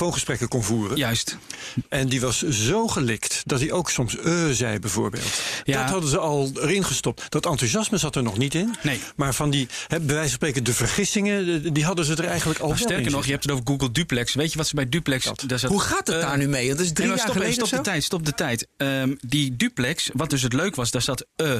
[0.05, 0.97] telefoongesprekken kon voeren.
[0.97, 1.37] Juist.
[1.89, 5.41] En die was zo gelikt dat hij ook soms eh zei bijvoorbeeld.
[5.63, 5.81] Ja.
[5.81, 7.23] Dat hadden ze al erin gestopt.
[7.29, 8.75] Dat enthousiasme zat er nog niet in.
[8.83, 8.99] Nee.
[9.15, 12.59] Maar van die, hè, bij wijze van spreken, de vergissingen, die hadden ze er eigenlijk
[12.59, 14.33] al sterker in nog, je hebt het over Google Duplex.
[14.33, 15.23] Weet je wat ze bij Duplex...
[15.47, 16.69] daar zat- Hoe gaat het Eh, daar nu mee?
[16.69, 18.67] Dat is drie Nee, jaar stop, geleden stop de tijd, stop de tijd.
[18.77, 21.51] Ehm, die duplex, wat dus het leuk was, daar zat eh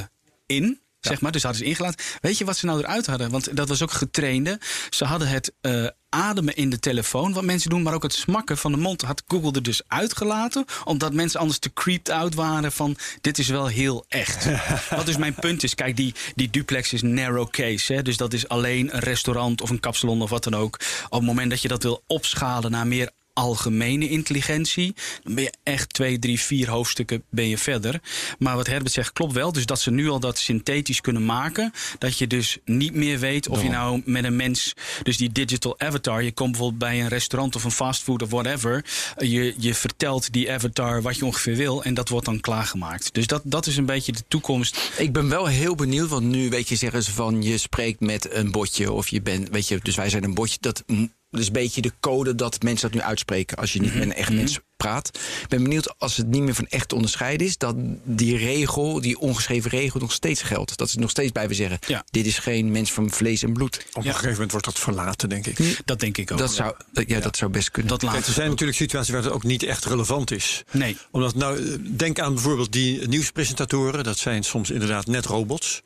[0.46, 0.80] in.
[1.02, 2.06] Zeg maar, dus hadden ze ingelaten.
[2.22, 3.30] Weet je wat ze nou eruit hadden?
[3.30, 4.60] Want dat was ook getrainde.
[4.90, 8.58] Ze hadden het eh, ademen in de telefoon, wat mensen doen, maar ook het smakken
[8.58, 10.66] van de mond had Google er dus uitgelaten.
[10.84, 14.48] Omdat mensen anders te creeped out waren van dit is wel heel echt.
[14.96, 17.94] wat dus mijn punt is, kijk, die, die duplex is narrow case.
[17.94, 20.80] Hè, dus dat is alleen een restaurant of een kapsalon of wat dan ook.
[21.06, 24.94] Op het moment dat je dat wil opschalen naar meer algemene intelligentie.
[25.24, 28.02] Dan ben je echt twee, drie, vier hoofdstukken ben je verder.
[28.40, 29.52] Maar wat Herbert zegt klopt wel.
[29.52, 31.74] Dus dat ze nu al dat synthetisch kunnen maken.
[31.98, 34.74] Dat je dus niet meer weet of je nou met een mens...
[35.04, 36.24] Dus die digital avatar.
[36.24, 38.86] Je komt bijvoorbeeld bij een restaurant of een fastfood of whatever.
[39.18, 41.84] Je, je vertelt die avatar wat je ongeveer wil.
[41.84, 43.14] En dat wordt dan klaargemaakt.
[43.14, 44.92] Dus dat, dat is een beetje de toekomst.
[44.98, 48.34] Ik ben wel heel benieuwd, want nu weet je, zeggen ze van je spreekt met
[48.34, 50.58] een botje of je bent, weet je, dus wij zijn een botje.
[50.60, 50.84] Dat,
[51.32, 54.04] dat is een beetje de code dat mensen dat nu uitspreken als je niet met
[54.04, 55.08] een echt mens praat.
[55.42, 59.02] Ik ben benieuwd als het niet meer van echt te onderscheiden is, dat die regel,
[59.02, 60.78] die ongeschreven regel, nog steeds geldt.
[60.78, 62.04] Dat ze nog steeds blijven zeggen: Ja.
[62.10, 63.86] dit is geen mens van vlees en bloed.
[63.94, 65.82] Op een gegeven moment wordt dat verlaten, denk ik.
[65.86, 66.38] Dat denk ik ook.
[66.38, 66.76] Dat zou,
[67.08, 67.92] ja, dat zou best kunnen.
[67.92, 70.64] dat Kijk, er zijn natuurlijk situaties waar het ook niet echt relevant is.
[70.72, 70.98] Nee.
[71.12, 74.04] Omdat, nou, denk aan bijvoorbeeld die nieuwspresentatoren.
[74.04, 75.82] Dat zijn soms inderdaad net robots.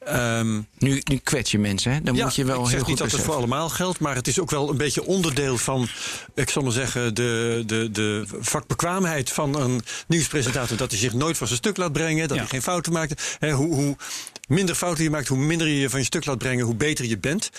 [0.00, 2.02] Ehm, nu, nu kwets je mensen, hè?
[2.02, 3.98] Dan ja, moet je wel ik heel zeg goed niet dat het voor allemaal geldt,
[3.98, 5.88] maar het is ook wel een beetje onderdeel van,
[6.34, 10.76] ik zal maar zeggen, de, de, de vakbekwaamheid van een nieuwspresentator.
[10.76, 12.42] Dat hij zich nooit van zijn stuk laat brengen, dat Ja.
[12.42, 13.36] hij geen fouten maakt.
[13.38, 13.96] Hè, hoe, hoe
[14.48, 17.04] minder fouten je maakt, hoe minder je je van je stuk laat brengen, hoe beter
[17.04, 17.50] je bent.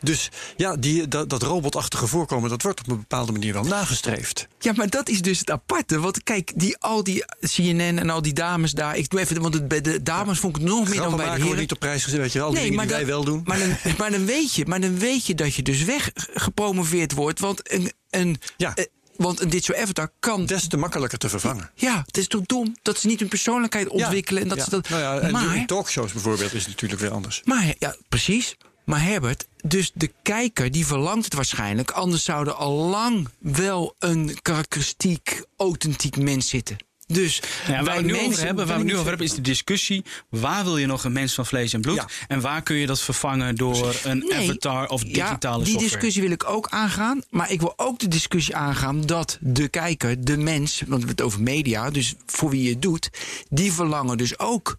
[0.00, 4.48] Dus ja, die, dat, dat robotachtige voorkomen, dat wordt op een bepaalde manier wel nagestreefd.
[4.58, 6.00] Ja, maar dat is dus het aparte.
[6.00, 8.96] Want kijk, die, al die CNN en al die dames daar.
[8.96, 11.34] Ik doe even, want het, bij de dames vond ik het nog meer dan bij
[11.34, 11.58] de heren.
[11.58, 12.50] niet op prijs gezet, weet je wel.
[12.50, 13.40] Die dingen die wij wel doen.
[13.44, 17.40] Maar dan, maar, dan weet je, maar dan weet je dat je dus weggepromoveerd wordt.
[17.40, 18.74] Want een, een, Ja.
[19.18, 20.46] Want een dit soort avatar kan.
[20.46, 21.70] Des te makkelijker te vervangen.
[21.74, 24.42] Ja, het is toch dom dat ze niet hun persoonlijkheid ontwikkelen.
[24.42, 24.64] En dat Ja.
[24.64, 27.42] ze dat, Nou ja, en maar, talkshows bijvoorbeeld is het natuurlijk weer anders.
[27.44, 28.56] maar, ja, precies.
[28.84, 31.90] Maar Herbert, dus de kijker die verlangt het waarschijnlijk.
[31.90, 36.76] Anders zou er al lang wel een karakteristiek, authentiek mens zitten.
[37.12, 40.04] Dus Ja, waar we nu over hebben, waar we nu over hebben, is de discussie:
[40.30, 41.94] waar wil je nog een mens van vlees en bloed?
[41.96, 42.06] Ja.
[42.26, 45.78] En waar kun je dat vervangen door een Nee, avatar of digitale ja, die software?
[45.90, 47.22] discussie wil ik ook aangaan.
[47.30, 51.08] Maar ik wil ook de discussie aangaan dat de kijker, de mens, want we hebben
[51.08, 53.10] het over media, dus voor wie je het doet,
[53.50, 54.76] die verlangen dus ook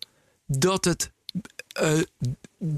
[0.47, 1.11] dat het,
[1.71, 1.91] eh,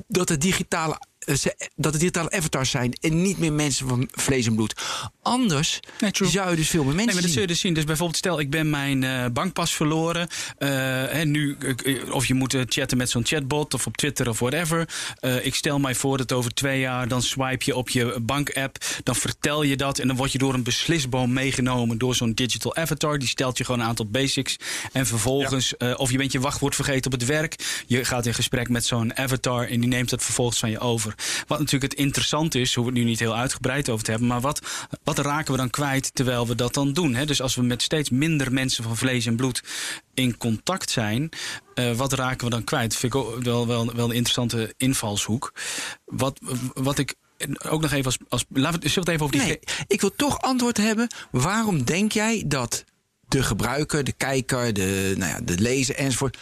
[0.07, 0.99] dat het digitale.
[1.25, 4.81] Eh, ze- Dat het digitale avatars zijn en niet meer mensen van vlees en bloed.
[5.21, 7.41] Anders Nee, zou je dus veel meer mensen Nee, maar dat zul zien.
[7.41, 7.73] je dus zien.
[7.73, 10.27] Dus bijvoorbeeld, stel ik ben mijn eh, bankpas verloren.
[10.57, 10.69] eh,
[11.10, 14.39] hè, nu, eh, of je moet eh, chatten met zo'n chatbot of op Twitter of
[14.39, 14.89] whatever.
[15.19, 18.77] Eh, ik stel mij voor dat over twee jaar dan swipe je op je bankapp.
[19.03, 22.75] Dan vertel je dat en dan word je door een beslisboom meegenomen door zo'n digital
[22.75, 23.19] avatar.
[23.19, 24.55] Die stelt je gewoon een aantal basics.
[24.91, 27.55] En vervolgens, eh, of je bent je wachtwoord vergeten op het werk.
[27.88, 31.11] Je gaat in gesprek met zo'n avatar en die neemt het vervolgens van je over.
[31.47, 34.30] Wat natuurlijk het interessant is, hoeven we het nu niet heel uitgebreid over te hebben.
[34.30, 37.15] Maar wat, wat raken we dan kwijt terwijl we dat dan doen?
[37.15, 37.26] Hè?
[37.26, 39.63] Dus als we met steeds minder mensen van vlees en bloed
[40.13, 41.30] in contact zijn,
[41.74, 42.95] eh, wat raken we dan kwijt?
[42.95, 45.54] Vind ik ook wel, wel, wel een interessante invalshoek.
[46.06, 46.39] Wat,
[46.74, 47.15] wat ik
[47.69, 48.17] ook nog even als.
[48.30, 49.47] als laten we het, zullen we het even over die.
[49.47, 51.08] Nee, ik wil toch antwoord hebben.
[51.32, 52.84] Waarom denk jij dat
[53.28, 56.38] de gebruiker, de kijker, de, nou ja, de lezer enzovoort...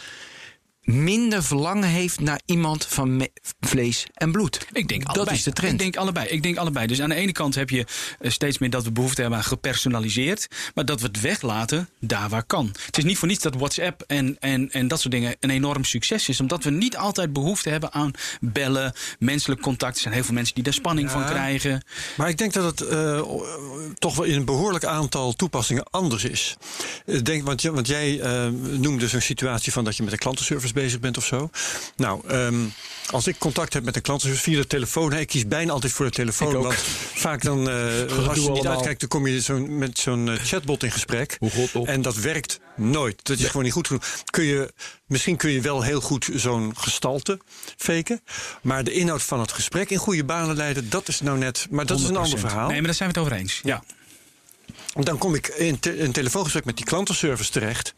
[0.82, 3.28] minder verlangen heeft naar iemand van
[3.60, 4.66] vlees en bloed?
[4.72, 5.36] Ik denk dat allebei.
[5.36, 5.72] is de trend.
[5.72, 6.28] Ik denk allebei.
[6.28, 6.86] Ik denk allebei.
[6.86, 7.86] Dus aan de ene kant heb je
[8.18, 10.48] eh, steeds meer dat we behoefte hebben aan gepersonaliseerd.
[10.74, 12.74] Maar dat we het weglaten daar waar kan.
[12.86, 15.84] Het is niet voor niets dat WhatsApp en, en, en dat soort dingen een enorm
[15.84, 16.40] succes is.
[16.40, 19.94] Omdat we niet altijd behoefte hebben aan bellen, menselijk contact.
[19.94, 21.82] Er zijn heel veel mensen die daar spanning van krijgen.
[22.16, 23.22] Maar ik denk dat het eh,
[23.98, 26.56] toch wel in een behoorlijk aantal toepassingen anders is.
[27.06, 30.72] Ik denk, want, want jij eh, noemde zo'n situatie van dat je met een klantenservice
[30.82, 31.50] bezig bent of zo.
[31.96, 32.58] Nou, ehm,
[33.10, 36.04] als ik contact heb met een klantenservice via de telefoon, ik kies bijna altijd voor
[36.06, 36.52] de telefoon.
[36.62, 36.74] Want
[37.14, 37.74] vaak dan, eh,
[38.28, 38.72] als je niet allemaal.
[38.72, 41.36] uitkijkt, dan kom je zo'n- met zo'n eh, chatbot in gesprek.
[41.38, 41.86] Hoe god op.
[41.86, 43.20] En dat werkt nooit.
[43.24, 44.04] Dat is gewoon niet goed genoeg.
[44.30, 44.72] Kun je,
[45.06, 47.38] misschien kun je wel heel goed zo'n gestalte
[47.76, 48.20] faken.
[48.62, 51.66] Maar de inhoud van het gesprek in goede banen leiden, dat is nou net.
[51.70, 52.40] Maar dat is een ander 100%.
[52.40, 52.66] verhaal.
[52.68, 53.60] Nee, maar daar zijn we het over eens.
[53.62, 53.82] Ja.
[55.00, 57.94] Dan kom ik in te- een telefoongesprek met die klantenservice terecht.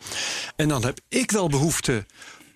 [0.56, 2.04] En dan heb ik wel behoefte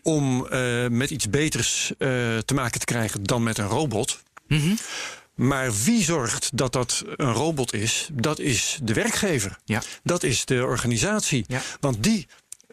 [0.07, 4.23] om eh, met iets beters eh, te maken te krijgen dan met een robot.
[4.49, 4.75] Mhm.
[5.35, 8.09] Maar wie zorgt dat dat een robot is?
[8.13, 9.59] Dat is de werkgever.
[9.65, 9.83] Ja.
[10.03, 11.45] Dat is de organisatie.
[11.49, 11.63] Ja.
[11.81, 12.27] Want die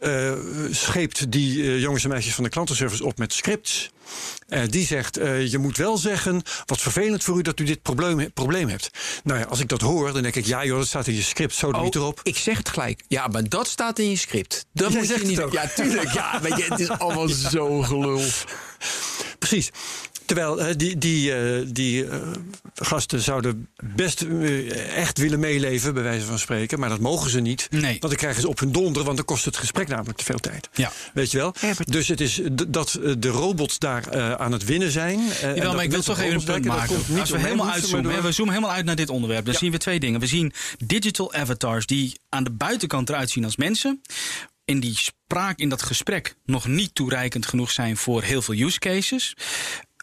[0.04, 0.34] eh,
[0.72, 3.92] scheept die eh, jongens en meisjes van de klantenservice op met scripts.
[4.48, 5.16] Eh, die zegt,
[5.50, 8.90] je moet wel zeggen, wat vervelend voor u dat u dit probleem, probleem hebt.
[9.24, 11.22] Nou ja, als ik dat hoor, dan denk ik, ja joh, dat staat in je
[11.22, 12.20] script, zo niet erop.
[12.24, 13.04] ik zeg het gelijk.
[13.08, 14.66] Ja, maar dat staat in je script.
[14.74, 15.52] Dat Jij moet je niet.
[15.52, 16.12] Ja, tuurlijk.
[16.12, 18.22] Ja, weet je, het is allemaal zo gelul.
[19.40, 19.72] Precies.
[20.34, 22.22] Terwijl eh, die, die, eh, die eh,
[22.76, 24.26] gasten zouden best
[24.96, 26.80] echt willen meeleven, bij wijze van spreken.
[26.80, 27.68] Maar dat mogen ze niet.
[27.72, 27.82] Nee.
[27.82, 30.38] Want dan krijgen ze op hun donder, want dan kost het gesprek namelijk te veel
[30.40, 30.70] tijd.
[30.74, 30.92] Ja.
[31.14, 31.54] Weet je wel?
[31.60, 31.92] Herbert.
[31.92, 35.20] Dus het is dat de robots daar eh, aan het winnen zijn.
[35.20, 36.96] eh, Jawel, maar ik wil toch even een punt maken.
[37.20, 39.46] Als we helemaal uitzoomen, we zoomen helemaal uit naar dit onderwerp.
[39.46, 39.60] Dan Ja.
[39.60, 40.20] zien we twee dingen.
[40.20, 40.54] We zien
[40.86, 44.02] digital avatars die aan de buitenkant eruit zien als mensen.
[44.66, 48.80] In die spraak, in dat gesprek, nog niet toereikend genoeg zijn voor heel veel use
[48.80, 49.36] cases.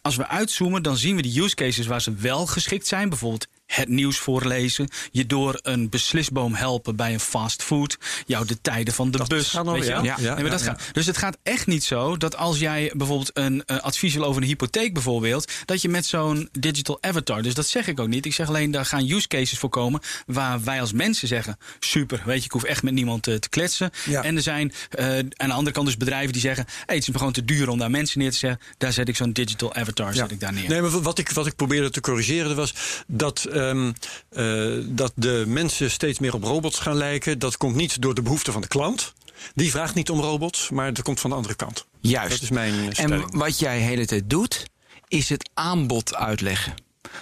[0.01, 3.09] Als we uitzoomen, dan zien we die use cases waar ze wel geschikt zijn.
[3.09, 8.93] Bijvoorbeeld het nieuws voorlezen, je door een beslisboom helpen bij een fastfood, jou de tijden
[8.93, 9.49] van de Dat bus.
[9.49, 10.17] gaat nog, weet je ja.
[10.17, 13.63] Nee, maar dat gaat, dus het gaat echt niet zo dat als jij bijvoorbeeld een
[13.65, 17.67] eh, advies wil over een hypotheek bijvoorbeeld, dat je met zo'n digital avatar, dus dat
[17.67, 18.25] zeg ik ook niet.
[18.25, 22.21] Ik zeg alleen, daar gaan use cases voor komen waar wij als mensen zeggen, super,
[22.25, 23.91] weet je, ik hoef echt met niemand eh, te kletsen.
[24.21, 27.15] En er zijn eh, aan de andere kant dus bedrijven die zeggen, hey, het is
[27.15, 28.59] gewoon te duur om daar mensen neer te zetten.
[28.77, 30.69] Daar zet ik zo'n digital avatar zet ik daar neer.
[30.69, 32.73] Nee, maar wat ik, wat ik probeerde te corrigeren was
[33.07, 33.91] dat, ehm,
[34.29, 37.39] eh, dat de mensen steeds meer op robots gaan lijken.
[37.39, 39.13] Dat komt niet door de behoefte van de klant.
[39.55, 41.85] Die vraagt niet om robots, maar dat komt van de andere kant.
[41.99, 42.29] Juist.
[42.29, 43.23] Dat is mijn eh, stelling.
[43.31, 44.65] En wat jij de hele tijd doet,
[45.07, 46.73] is het aanbod uitleggen.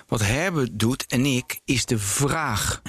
[0.07, 2.81] Wat Herbert doet en ik, is de vraag.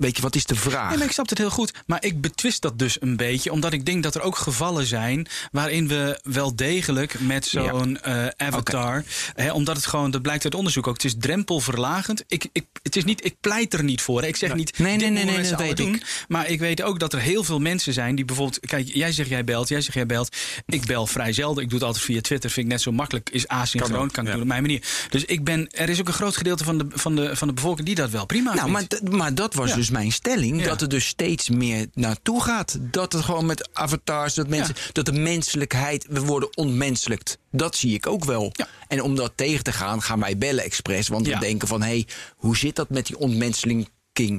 [0.00, 0.88] Weet je, wat is de vraag?
[0.88, 1.72] Nee, maar ik snap het heel goed.
[1.86, 3.52] Maar ik betwist dat dus een beetje.
[3.52, 5.26] Omdat ik denk dat er ook gevallen zijn.
[5.52, 9.04] waarin we wel degelijk met zo'n eh, avatar.
[9.34, 10.94] Hè, omdat het gewoon, dat blijkt uit onderzoek ook.
[10.94, 12.24] Het is drempelverlagend.
[12.28, 14.20] Ik, ik, het is niet, ik pleit er niet voor.
[14.20, 14.26] hè.
[14.26, 14.78] Ik zeg niet.
[14.78, 16.02] Nee, nee, nee, nee, dat weet doen.
[16.28, 18.60] Maar ik weet ook dat er heel veel mensen zijn die bijvoorbeeld.
[18.66, 20.36] Kijk, jij zegt jij belt, jij zegt jij belt.
[20.66, 21.62] Ik bel vrij zelden.
[21.62, 22.50] Ik doe het altijd via Twitter.
[22.50, 23.30] Vind ik net zo makkelijk.
[23.30, 23.98] Is asynchroon.
[23.98, 24.32] Kan Kan, ik ja.
[24.34, 24.82] doen op mijn manier.
[25.10, 25.68] Dus ik ben.
[25.70, 28.10] Er is ook een groot gedeelte van de, van de, van de bevolking die dat
[28.10, 29.06] wel prima Nou, maar, vindt.
[29.06, 29.76] d- maar dat was Ja.
[29.76, 30.60] dus mijn stelling.
[30.60, 30.66] Ja.
[30.66, 32.78] Dat er dus steeds meer naartoe gaat.
[32.80, 34.90] Dat het gewoon met avatars, dat, mensen, Ja.
[34.92, 37.38] dat de menselijkheid, we worden ontmenselijkt.
[37.50, 38.50] Dat zie ik ook wel.
[38.52, 38.68] Ja.
[38.88, 41.08] En om dat tegen te gaan, gaan wij bellen expres.
[41.08, 43.18] Want we denken van, hé, hey, hoe zit dat met die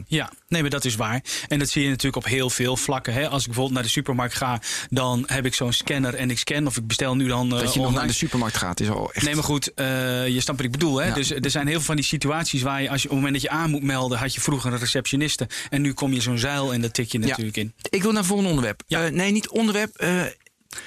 [0.07, 1.23] Ja, nee, maar dat is waar.
[1.47, 3.13] En dat zie je natuurlijk op heel veel vlakken.
[3.13, 3.27] Hè.
[3.29, 6.67] Als ik bijvoorbeeld naar de supermarkt ga, dan heb ik zo'n scanner en ik scan.
[6.67, 7.53] Of ik bestel nu dan.
[7.55, 9.25] eh, Dat je nog naar de supermarkt gaat, is al echt...
[9.25, 9.85] Nee, maar goed, eh,
[10.27, 10.97] je snapt wat ik bedoel.
[10.97, 11.07] Hè?
[11.07, 11.13] Ja.
[11.13, 13.41] Dus er zijn heel veel van die situaties waar je, als je op het moment
[13.41, 15.47] dat je aan moet melden, had je vroeger een receptioniste.
[15.69, 17.27] En nu kom je zo'n zeil en dat tik je Ja.
[17.27, 17.73] natuurlijk in.
[17.89, 18.83] Ik wil naar volgende onderwerp.
[18.87, 19.05] Ja.
[19.05, 20.21] Eh, nee, niet onderwerp, eh,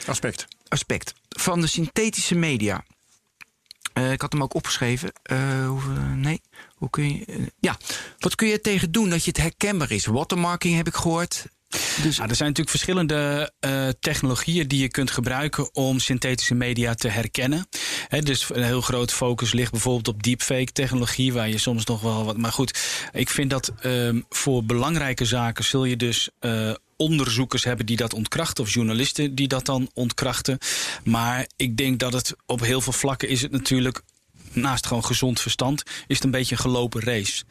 [0.06, 0.46] Aspect.
[0.68, 1.14] aspect.
[1.28, 2.84] Van de synthetische media.
[3.92, 5.12] Eh, ik had hem ook opgeschreven.
[5.66, 5.80] Hoe,
[6.14, 6.40] nee,
[7.26, 7.76] eh, ja,
[8.18, 10.06] wat kun je tegen doen dat je het herkenbaar is?
[10.06, 11.46] Watermarking heb ik gehoord.
[12.02, 16.94] Dus Nou, er zijn natuurlijk verschillende eh, technologieën die je kunt gebruiken om synthetische media
[16.94, 17.68] te herkennen.
[18.20, 22.24] Dus een heel groot focus ligt bijvoorbeeld op deepfake technologie, waar je soms nog wel
[22.24, 22.36] wat.
[22.36, 22.78] Maar goed,
[23.12, 26.28] ik vind dat ehm, voor belangrijke zaken zul je dus.
[26.38, 30.58] eh, Onderzoekers hebben die dat ontkrachten, of journalisten die dat dan ontkrachten.
[31.04, 34.02] Maar ik denk dat het op heel veel vlakken is het natuurlijk
[34.54, 37.44] naast gewoon gezond verstand, is het een beetje een gelopen race.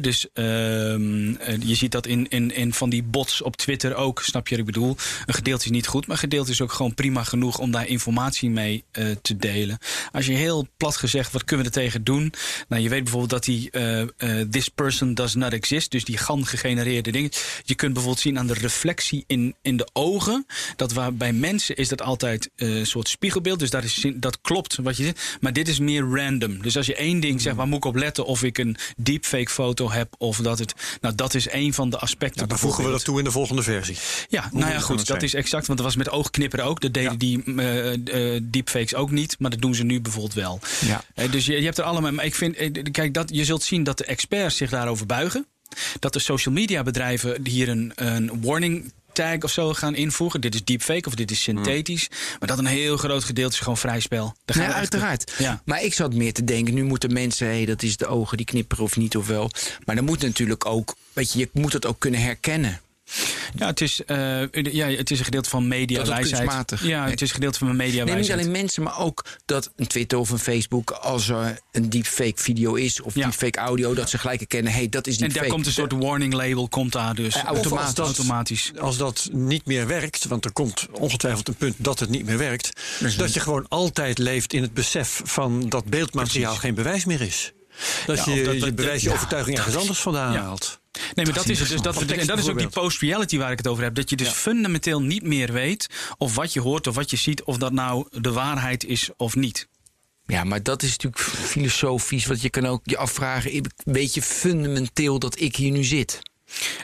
[0.00, 4.22] Dus ehm, eh, je ziet dat in, in, in van die bots op Twitter ook,
[4.22, 4.96] snap je wat ik bedoel?
[5.26, 7.86] Een gedeelte is niet goed, maar een gedeelte is ook gewoon prima genoeg om daar
[7.86, 9.78] informatie mee eh, te delen.
[10.12, 12.32] Als je heel plat gezegd, wat kunnen we er tegen doen?
[12.68, 16.46] Nou, je weet bijvoorbeeld dat die eh, this person does not exist, dus die GAN
[16.46, 17.30] gegenereerde dingen.
[17.64, 21.76] Je kunt bijvoorbeeld zien aan de reflectie in, in de ogen, dat waar bij mensen
[21.76, 25.52] is dat altijd een soort spiegelbeeld, dus dat, is, dat klopt wat je zegt, maar
[25.52, 26.47] dit is meer random.
[26.62, 29.50] Dus als je één ding zegt, waar moet ik op letten of ik een deepfake
[29.50, 32.40] foto heb of dat het, nou dat is één van de aspecten.
[32.42, 33.96] Ja, dan voegen we dat toe in de volgende versie.
[34.28, 35.20] Ja, nou ja, goed, dat zijn?
[35.20, 35.66] is exact.
[35.66, 36.80] Want dat was met oogknipperen ook.
[36.80, 37.16] Dat deden Ja.
[37.18, 39.36] die eh, eh, deepfakes ook niet.
[39.38, 40.60] Maar dat doen ze nu bijvoorbeeld wel.
[40.80, 41.04] Ja.
[41.14, 42.12] Eh, dus je, je hebt er allemaal.
[42.12, 42.56] Maar ik vind,
[42.90, 45.46] kijk, dat, je zult zien dat de experts zich daarover buigen.
[45.98, 48.92] Dat de social media bedrijven hier een, een warning
[49.44, 50.40] of zo gaan invoegen.
[50.40, 52.08] Dit is deepfake of dit is synthetisch.
[52.38, 54.34] Maar dat een heel groot gedeelte is gewoon vrij spel.
[54.44, 55.32] Ja, echt- uiteraard.
[55.38, 55.62] Ja.
[55.64, 58.46] Maar ik zat meer te denken, nu moeten mensen, hé, dat is de ogen die
[58.46, 59.50] knipperen of niet of wel.
[59.84, 62.80] Maar dan moet natuurlijk ook, weet je, je moet het ook kunnen herkennen.
[63.56, 66.40] Ja, het is, eh, ja, het is een gedeelte van media Dat is ook wijsheid.
[66.42, 66.82] kunstmatig.
[66.86, 69.70] Ja, het is een gedeelte van mijn media Nee, niet alleen mensen, maar ook dat
[69.76, 73.24] een Twitter of een Facebook, als er een deepfake video is of Ja.
[73.24, 75.44] deepfake audio, dat ze gelijk herkennen, hé, dat is En deepfake.
[75.44, 77.34] daar komt een soort warning label, komt daar dus.
[77.34, 77.86] Eh, automatisch.
[77.86, 78.72] Als dat- automatisch.
[78.78, 82.38] Als dat niet meer werkt, want er komt ongetwijfeld een punt dat het niet meer
[82.38, 82.80] werkt,
[83.16, 86.60] dat je gewoon altijd leeft in het besef van dat beeldmateriaal Precies.
[86.64, 87.52] geen bewijs meer is.
[88.06, 90.42] Dat Ja, je dat- je dat- bewijs, je ja, overtuiging ergens anders vandaan ja.
[90.42, 90.77] haalt.
[91.14, 91.68] Nee, maar dat is het.
[91.68, 93.94] Dus dat, en dat is ook die post-reality waar ik het over heb.
[93.94, 95.86] Dat je dus fundamenteel niet meer weet
[96.18, 99.36] of wat je hoort of wat je ziet, of dat nou de waarheid is of
[99.36, 99.68] niet.
[100.24, 105.18] Ja, maar dat is natuurlijk filosofisch, want je kan ook je afvragen, weet je fundamenteel
[105.18, 106.18] dat ik hier nu zit?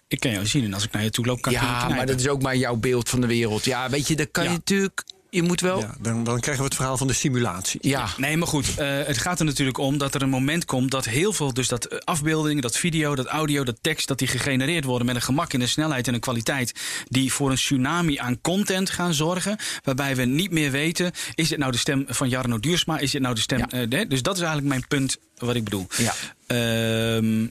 [0.09, 1.89] Ik kan jou zien en als ik naar je toe loop, kan ik je ja,
[1.89, 3.65] maar dat is ook maar jouw beeld van de wereld.
[3.65, 4.51] Ja, weet je, dat kan Ja.
[4.51, 5.05] je natuurlijk,
[5.35, 5.81] je moet wel...
[5.81, 7.81] Ja, dan, dan krijgen we het verhaal van de simulatie.
[7.83, 10.91] Ja, Nee, maar goed, eh, het gaat er natuurlijk om dat er een moment komt
[10.91, 14.29] dat heel veel, dus dat eh, afbeeldingen, dat video, dat audio, dat tekst, dat die
[14.29, 16.73] gegenereerd worden met een gemak en een snelheid en een kwaliteit
[17.09, 19.57] die voor een tsunami aan content gaan zorgen.
[19.83, 22.99] Waarbij we niet meer weten, is dit nou de stem van Jarno Duursma?
[22.99, 23.59] Is dit nou de stem?
[23.59, 23.69] Ja.
[23.71, 25.87] eh, de- dus dat is eigenlijk mijn punt wat ik bedoel.
[25.97, 26.15] Ja.
[26.47, 27.47] Ehm,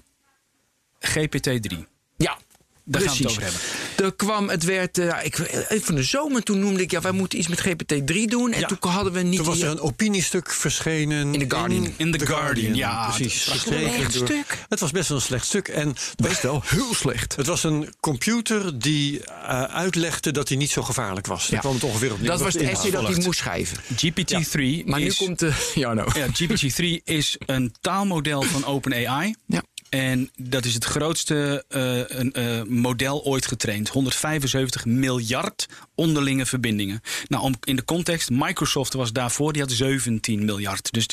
[1.00, 1.86] GPT-3.
[2.18, 2.38] ja
[2.84, 3.62] Daar gaan we het over hebben.
[3.98, 7.12] Er kwam, het werd, ja, ik, eh, van de zomer toen noemde ik, ja, wij
[7.12, 8.52] moeten iets met GPT-3 doen.
[8.52, 8.68] En Ja.
[8.68, 9.36] toen hadden we niet...
[9.38, 11.34] Toen was er een opiniestuk verschenen.
[11.34, 11.94] In The Guardian.
[11.98, 13.46] In The Guardian, ja, precies.
[13.46, 14.58] dat is een slecht stuk.
[14.70, 15.68] Het was best wel een slecht stuk.
[15.68, 17.36] En Best wel heel slecht.
[17.36, 21.42] het was een computer die eh, uitlegde dat hij niet zo gevaarlijk was.
[21.44, 21.60] Daar Ja.
[21.60, 22.28] kwam het ongeveer op neer.
[22.30, 23.78] Dat was de essay dat hij moest schrijven.
[23.96, 25.16] GPT-3 Maar nu is...
[25.16, 25.72] komt de...
[25.76, 26.10] Ja, nou.
[26.20, 29.36] Ja, GPT-3 is een taalmodel van OpenAI.
[29.48, 29.64] Ja.
[29.94, 33.90] En dat is het grootste eh, een, eh, model ooit getraind.
[33.90, 35.66] 175 miljard
[35.96, 37.02] onderlinge verbindingen.
[37.28, 40.92] Nou, om, in de context, Microsoft was daarvoor, die had 17 miljard.
[40.92, 41.08] Dus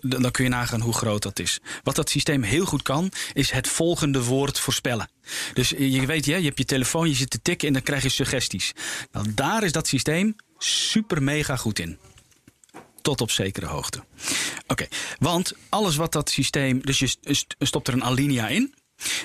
[0.00, 1.60] dan kun je nagaan hoe groot dat is.
[1.82, 5.10] Wat dat systeem heel goed kan, is het volgende woord voorspellen.
[5.54, 8.08] Dus je weet, je hebt je telefoon, je zit te tikken en dan krijg je
[8.08, 8.72] suggesties.
[9.12, 11.98] Nou, daar is dat systeem super mega goed in.
[13.02, 14.04] Tot op zekere hoogte.
[14.66, 14.86] Oké,
[15.18, 16.80] want alles wat dat systeem.
[16.84, 18.74] Dus je st- stopt er een alinea in.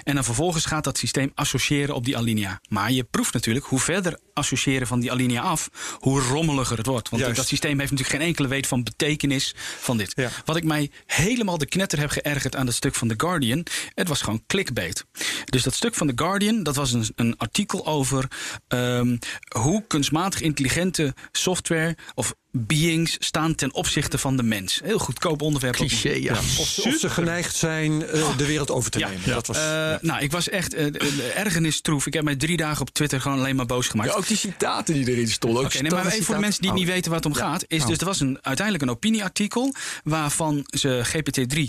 [0.03, 2.61] En dan vervolgens gaat dat systeem associëren op die alinea.
[2.69, 5.69] Maar je proeft natuurlijk hoe verder associëren van die alinea af,
[5.99, 7.09] hoe rommeliger het wordt.
[7.09, 7.37] Want Juist.
[7.37, 10.11] dat systeem heeft natuurlijk geen enkele weet van betekenis van dit.
[10.15, 10.29] Ja.
[10.45, 14.07] Wat ik mij helemaal de knetter heb geërgerd aan dat stuk van The Guardian, het
[14.07, 15.05] was gewoon clickbait.
[15.45, 18.27] Dus dat stuk van The Guardian, dat was een, een artikel over
[18.67, 19.17] ehm,
[19.47, 22.33] hoe kunstmatig intelligente software of
[22.65, 24.79] beings staan ten opzichte van de mens.
[24.83, 25.75] Heel goedkoop onderwerp.
[25.75, 26.31] Cliché, ja.
[26.33, 29.07] Of, ze- of ze geneigd zijn eh, de wereld over te Ja.
[29.07, 29.21] nemen.
[29.25, 29.33] Ja.
[29.33, 29.97] Dat was, Eh, ja.
[30.01, 32.05] Nou, ik was echt uh, ergernis troef.
[32.05, 34.09] Ik heb mij drie dagen op Twitter gewoon alleen maar boos gemaakt.
[34.09, 35.59] Ja, ook die citaten die erin stonden.
[35.59, 36.77] Ook Oké, nee, maar even voor de mensen die Oh.
[36.77, 37.63] niet weten waar het om gaat.
[37.67, 41.61] Is dus, er was een, uiteindelijk een opinieartikel waarvan ze GPT-3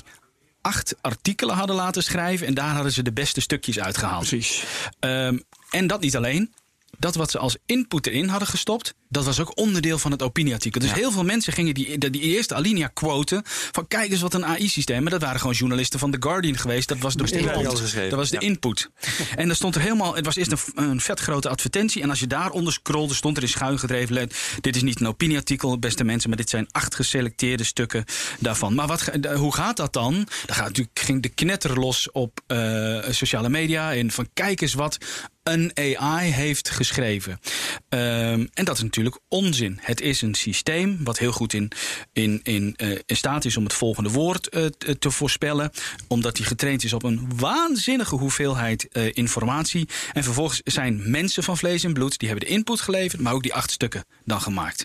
[0.61, 2.47] acht artikelen hadden laten schrijven.
[2.47, 4.29] En daar hadden ze de beste stukjes uitgehaald.
[4.29, 4.63] Precies.
[5.01, 5.39] Ehm,
[5.71, 6.53] en dat niet alleen.
[6.99, 10.81] Dat wat ze als input erin hadden gestopt, dat was ook onderdeel van het opinieartikel.
[10.81, 13.43] Dus heel veel mensen gingen die, die eerste alinea quoten.
[13.45, 15.03] Van kijk eens wat een AI-systeem.
[15.03, 16.89] Maar dat waren gewoon journalisten van The Guardian geweest.
[16.89, 17.95] Dat was de Inhoud input.
[18.11, 18.47] Dat was de ja.
[18.47, 18.89] input.
[19.37, 20.15] En daar stond er helemaal.
[20.15, 22.03] Het was eerst een, een vet grote advertentie.
[22.03, 24.15] En als je daaronder scrolde, stond er in schuin gedreven.
[24.15, 26.29] let, Dit is niet een opinieartikel, beste mensen.
[26.29, 28.05] Maar dit zijn acht geselecteerde stukken
[28.39, 28.75] daarvan.
[28.75, 30.15] Maar wat, hoe gaat dat dan?
[30.47, 33.95] Dan gaat natuurlijk, ging de knetter los op eh, sociale media.
[33.95, 34.99] En van kijk eens wat
[35.43, 37.41] een AI heeft geschreven.
[37.89, 38.98] Ehm, en dat is natuurlijk
[39.29, 39.79] onzin.
[39.81, 41.71] Het is een systeem wat heel goed in,
[42.13, 45.71] in, in, eh, in staat is om het volgende woord eh, te- te voorspellen.
[46.09, 49.89] Omdat hij getraind is op een waanzinnige hoeveelheid eh, informatie.
[50.13, 53.43] En vervolgens zijn mensen van vlees en bloed, die hebben de input geleverd, maar ook
[53.43, 54.85] die acht stukken dan gemaakt.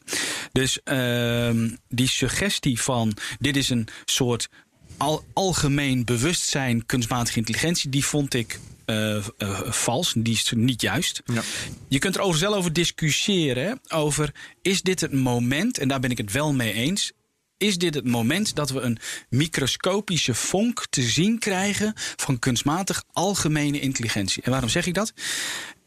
[0.51, 4.49] Dus ehm, die suggestie van dit is een soort
[4.97, 9.24] al, algemeen bewustzijn kunstmatige intelligentie, die vond ik eh, eh,
[9.72, 10.14] vals.
[10.18, 11.22] Die is niet juist.
[11.26, 11.42] Ja.
[11.88, 13.80] Je kunt er overigens wel over discussiëren.
[13.88, 14.32] Over
[14.62, 17.12] is dit het moment, en daar ben ik het wel mee eens.
[17.58, 18.98] Is dit het moment dat we een
[19.30, 24.44] microscopische vonk te zien krijgen van kunstmatig algemene intelligentie?
[24.44, 25.14] En waarom zeg ik dat?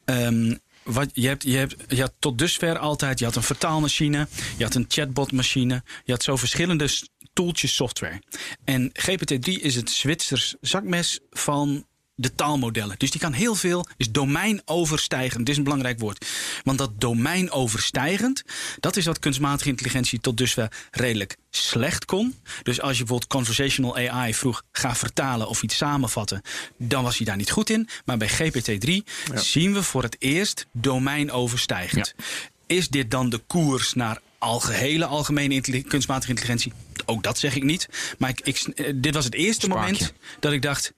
[0.05, 4.29] Ehm, wat, je, hebt, je, hebt, je had tot dusver altijd, je had een vertaalmachine,
[4.57, 8.23] je had een chatbotmachine, je had zo verschillende s- tooltjes software.
[8.65, 11.87] En GPT-3 is het Zwitsers zakmes van
[12.17, 12.99] de taalmodellen.
[12.99, 15.39] Dus die kan heel veel, is domeinoverstijgend.
[15.39, 16.27] Dit is een belangrijk woord.
[16.65, 18.43] Want dat domeinoverstijgend,
[18.81, 22.35] dat is wat kunstmatige intelligentie tot dusver redelijk slecht kon.
[22.63, 26.43] Dus als je bijvoorbeeld conversational AI vroeg, ga vertalen of iets samenvatten,
[26.77, 27.89] dan was hij daar niet goed in.
[28.05, 28.91] Maar bij GPT-3
[29.35, 32.15] zien we voor het eerst domeinoverstijgend.
[32.67, 36.73] Is dit dan de koers naar algehele algemene kunstmatige intelligentie?
[37.05, 37.89] Ook dat zeg ik niet.
[38.19, 39.93] Maar ik, ik, eh, dit was het eerste Spaakje.
[39.93, 40.93] moment dat ik dacht.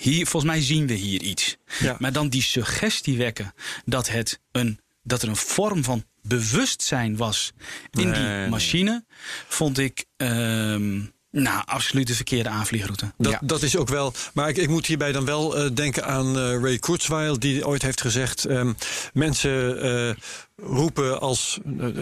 [0.00, 1.56] Hier, volgens mij zien we hier iets.
[1.78, 1.96] Ja.
[1.98, 7.52] Maar dan die suggestie wekken dat, het een, dat er een vorm van bewustzijn was
[7.90, 9.04] in Nee, die machine,
[9.48, 13.12] vond ik ehm, nou, absoluut de verkeerde aanvliegroute.
[13.18, 13.38] Dat, Ja.
[13.42, 14.12] dat is ook wel.
[14.34, 17.82] Maar ik, ik moet hierbij dan wel eh, denken aan eh, Ray Kurzweil, die ooit
[17.82, 18.72] heeft gezegd: ehm,
[19.12, 20.14] mensen eh,
[20.56, 21.58] roepen als.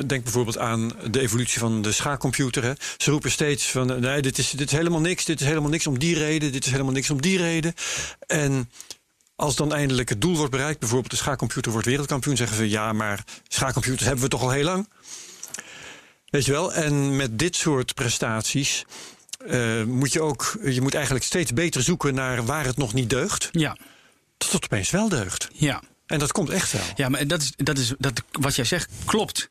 [0.07, 2.63] denk bijvoorbeeld aan de evolutie van de schaakcomputer.
[2.63, 2.73] Hè.
[2.97, 5.25] Ze roepen steeds van: nee, dit is, dit is helemaal niks.
[5.25, 6.53] Dit is helemaal niks om die reden.
[6.53, 7.75] Dit is helemaal niks om die reden.
[8.27, 8.71] En.
[9.37, 12.93] Als dan eindelijk het doel wordt bereikt, bijvoorbeeld de schaakcomputer wordt wereldkampioen, zeggen ze ja,
[12.93, 14.89] maar schaakcomputers hebben we toch al heel lang.
[16.31, 16.73] Weet je wel?
[16.73, 18.85] En met dit soort prestaties
[19.47, 23.11] eh, moet je ook, je moet eigenlijk steeds beter zoeken naar waar het nog niet
[23.11, 23.77] deugt, Ja,
[24.37, 25.49] tot het opeens wel deugt.
[25.53, 25.83] ja.
[26.07, 26.83] En dat komt echt wel.
[26.95, 29.51] Ja, maar dat is, dat is dat, wat jij zegt klopt.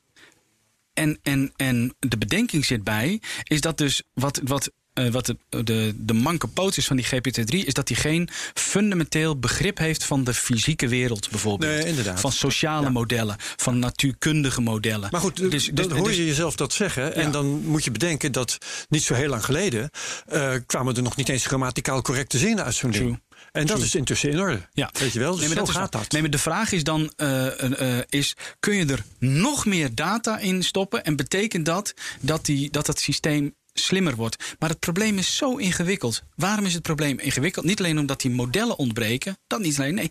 [0.93, 5.37] En, en, en de bedenking zit bij, is dat dus wat, wat, eh, wat de,
[5.63, 10.03] de, de manke poot is van die GPT-3, is dat hij geen fundamenteel begrip heeft
[10.03, 11.71] van de fysieke wereld, bijvoorbeeld.
[11.71, 12.19] Nee, inderdaad.
[12.19, 15.07] Van sociale modellen, van natuurkundige modellen.
[15.11, 17.15] Maar goed, Dus- dan dus- hoor dus- je jezelf dat zeggen.
[17.15, 17.29] En Ja.
[17.29, 18.57] dan moet je bedenken dat
[18.89, 19.89] niet zo heel lang geleden...
[20.27, 23.21] eh, kwamen er nog niet eens grammaticaal correcte zinnen uit zo'n ding.
[23.51, 24.61] En dat is intussen in orde.
[24.73, 24.89] Ja.
[24.99, 26.11] Weet je wel, dus Nee, maar zo dat gaat dat.
[26.11, 30.63] Nee, maar de vraag is dan: eh, is, kun je er nog meer data in
[30.63, 31.03] stoppen?
[31.03, 34.55] En betekent dat dat, die, dat het systeem slimmer wordt?
[34.59, 36.23] Maar het probleem is zo ingewikkeld.
[36.35, 37.65] Waarom is het probleem ingewikkeld?
[37.65, 39.37] Niet alleen omdat die modellen ontbreken.
[39.47, 39.95] Dat niet alleen.
[39.95, 40.09] Nee.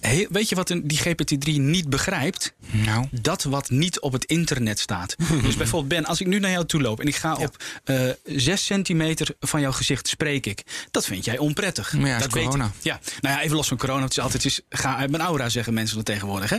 [0.00, 2.52] Heel- weet je wat die GPT-3 niet begrijpt?
[2.70, 3.06] Nou.
[3.10, 5.16] Dat wat niet op het internet staat.
[5.42, 8.08] dus bijvoorbeeld, Ben, als ik nu naar jou toe loop en ik ga op eh
[8.24, 10.62] 6 centimeter van jouw gezicht spreek ik.
[10.90, 11.92] Dat vind jij onprettig.
[11.92, 12.64] Maar ja, dat weet corona.
[12.64, 12.72] ik.
[12.82, 14.02] Ja, nou ja, even los van corona.
[14.02, 16.50] Het is altijd, het is, ga uit mijn aura, zeggen mensen dat tegenwoordig.
[16.50, 16.58] Hè?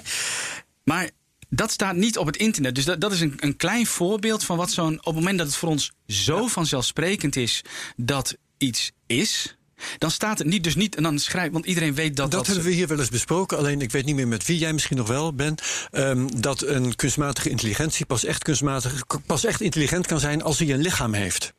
[0.83, 1.09] Maar
[1.55, 2.75] dat staat niet op het internet.
[2.75, 4.97] Dus dat, dat is een, een klein voorbeeld van wat zo'n.
[4.99, 7.61] Op het moment dat het voor ons zo vanzelfsprekend is
[7.95, 9.57] dat iets is.
[9.97, 12.65] Dan staat het niet, dus niet, en dan schrijf, want iedereen weet dat Dat hebben
[12.65, 15.07] we hier wel eens besproken, alleen ik weet niet meer met wie jij misschien nog
[15.07, 15.61] wel bent.
[15.91, 20.69] ehm, dat een kunstmatige intelligentie pas echt, kunstmatig, pas echt intelligent kan zijn als hij
[20.69, 21.53] een lichaam heeft.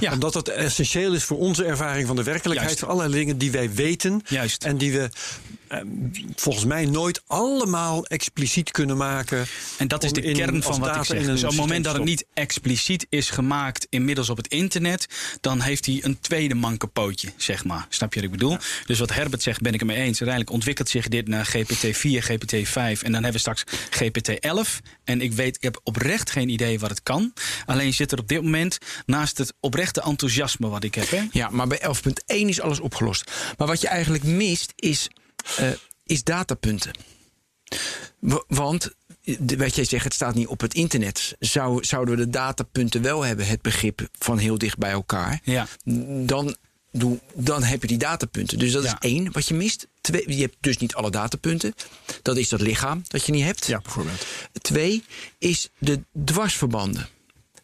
[0.00, 0.12] Ja.
[0.12, 2.68] Omdat dat essentieel is voor onze ervaring van de werkelijkheid.
[2.68, 2.78] Juist.
[2.84, 4.22] Voor allerlei dingen die wij weten.
[4.28, 4.64] Juist.
[4.64, 5.10] En die we
[6.36, 9.46] volgens mij nooit allemaal expliciet kunnen maken.
[9.78, 11.24] En dat is de in- kern van wat ik zeg.
[11.26, 15.06] Dus op het moment dat het niet expliciet is gemaakt inmiddels op het internet,
[15.40, 17.86] dan heeft hij een tweede mankepootje, zeg maar.
[17.88, 18.56] Snap je wat ik bedoel?
[18.86, 20.06] Dus wat Herbert zegt, ben ik het mee eens.
[20.08, 24.80] Uiteindelijk ontwikkelt zich dit naar GPT-4, GPT-5 en dan hebben we straks GPT-11.
[25.04, 27.32] En ik weet, ik heb oprecht geen idee wat het kan.
[27.66, 31.10] Alleen zit er op dit moment naast het oprechte enthousiasme wat ik heb.
[31.10, 31.22] Hè?
[31.32, 33.30] Ja, maar bij 11.1 is alles opgelost.
[33.58, 35.08] Maar wat je eigenlijk mist is,
[35.56, 35.68] eh,
[36.04, 36.92] is datapunten.
[38.48, 38.90] Want,
[39.56, 41.36] wat jij zegt, het staat niet op het internet.
[41.38, 45.40] Zou, zouden we de datapunten wel hebben, het begrip van heel dicht bij elkaar...
[45.44, 45.66] Ja.
[46.24, 46.56] dan,
[46.92, 48.58] doe, dan heb je die datapunten.
[48.58, 48.88] Dus dat Ja.
[49.00, 49.86] is één wat je mist.
[50.00, 51.74] Twee, je hebt dus niet alle datapunten.
[52.22, 53.66] Dat is dat lichaam dat je niet hebt.
[53.66, 54.26] Ja, bijvoorbeeld.
[54.60, 55.04] Twee
[55.38, 57.08] is de dwarsverbanden.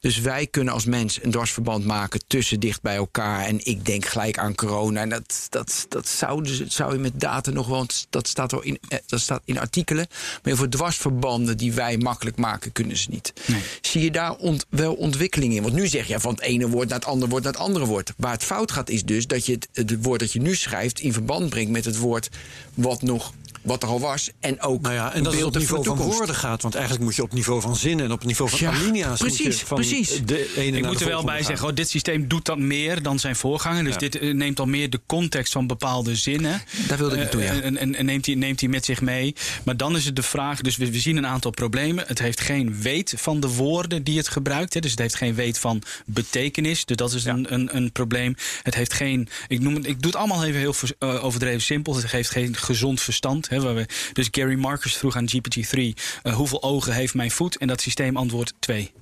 [0.00, 3.44] Dus wij kunnen als mens een dwarsverband maken tussen dicht bij elkaar.
[3.44, 5.00] En ik denk gelijk aan corona.
[5.00, 7.86] En dat, dat, dat zou, zou je met data nog wel.
[8.10, 10.06] Dat staat, wel in, eh, dat staat in artikelen.
[10.42, 13.32] Maar voor dwarsverbanden die wij makkelijk maken, kunnen ze niet.
[13.46, 13.60] Nee.
[13.80, 15.62] Zie je daar ont- wel ontwikkeling in?
[15.62, 17.84] Want nu zeg je van het ene woord naar het andere woord naar het andere
[17.84, 18.12] woord.
[18.16, 21.00] Waar het fout gaat, is dus dat je het, het woord dat je nu schrijft
[21.00, 22.28] in verband brengt met het woord
[22.74, 23.32] wat nog.
[23.66, 24.30] Wat er al was.
[24.40, 26.62] En ook Nou ja, en dat het op niveau van woorden gaat.
[26.62, 29.18] Want eigenlijk moet je op niveau van zinnen en op het niveau van Ja, alinea's.
[29.20, 30.20] precies, van precies.
[30.24, 31.44] De ene Ik moet de er wel bij gaan.
[31.44, 33.84] zeggen, oh, dit systeem doet dat meer dan zijn voorganger.
[33.84, 33.98] Dus Ja.
[33.98, 36.62] dit eh, neemt al meer de context van bepaalde zinnen.
[36.88, 37.52] Daar wilde ik naartoe, ja.
[37.52, 39.34] Eh, En, en, en neemt, hij, neemt hij met zich mee.
[39.64, 42.04] Maar dan is het de vraag, dus we, we zien een aantal problemen.
[42.06, 44.74] Het heeft geen weet van de woorden die het gebruikt.
[44.74, 46.84] Hè, dus het heeft geen weet van betekenis.
[46.84, 48.34] Dus dat is een, een, een probleem.
[48.62, 51.96] Het heeft geen, ik, noem het, ik doe het allemaal even heel eh, overdreven simpel.
[51.96, 53.48] Het heeft geen gezond verstand.
[53.48, 55.78] Hè, waar we, dus Gary Marcus vroeg aan GPT-3,
[56.22, 57.56] eh, hoeveel ogen heeft mijn voet?
[57.56, 58.92] En dat systeem antwoordt twee.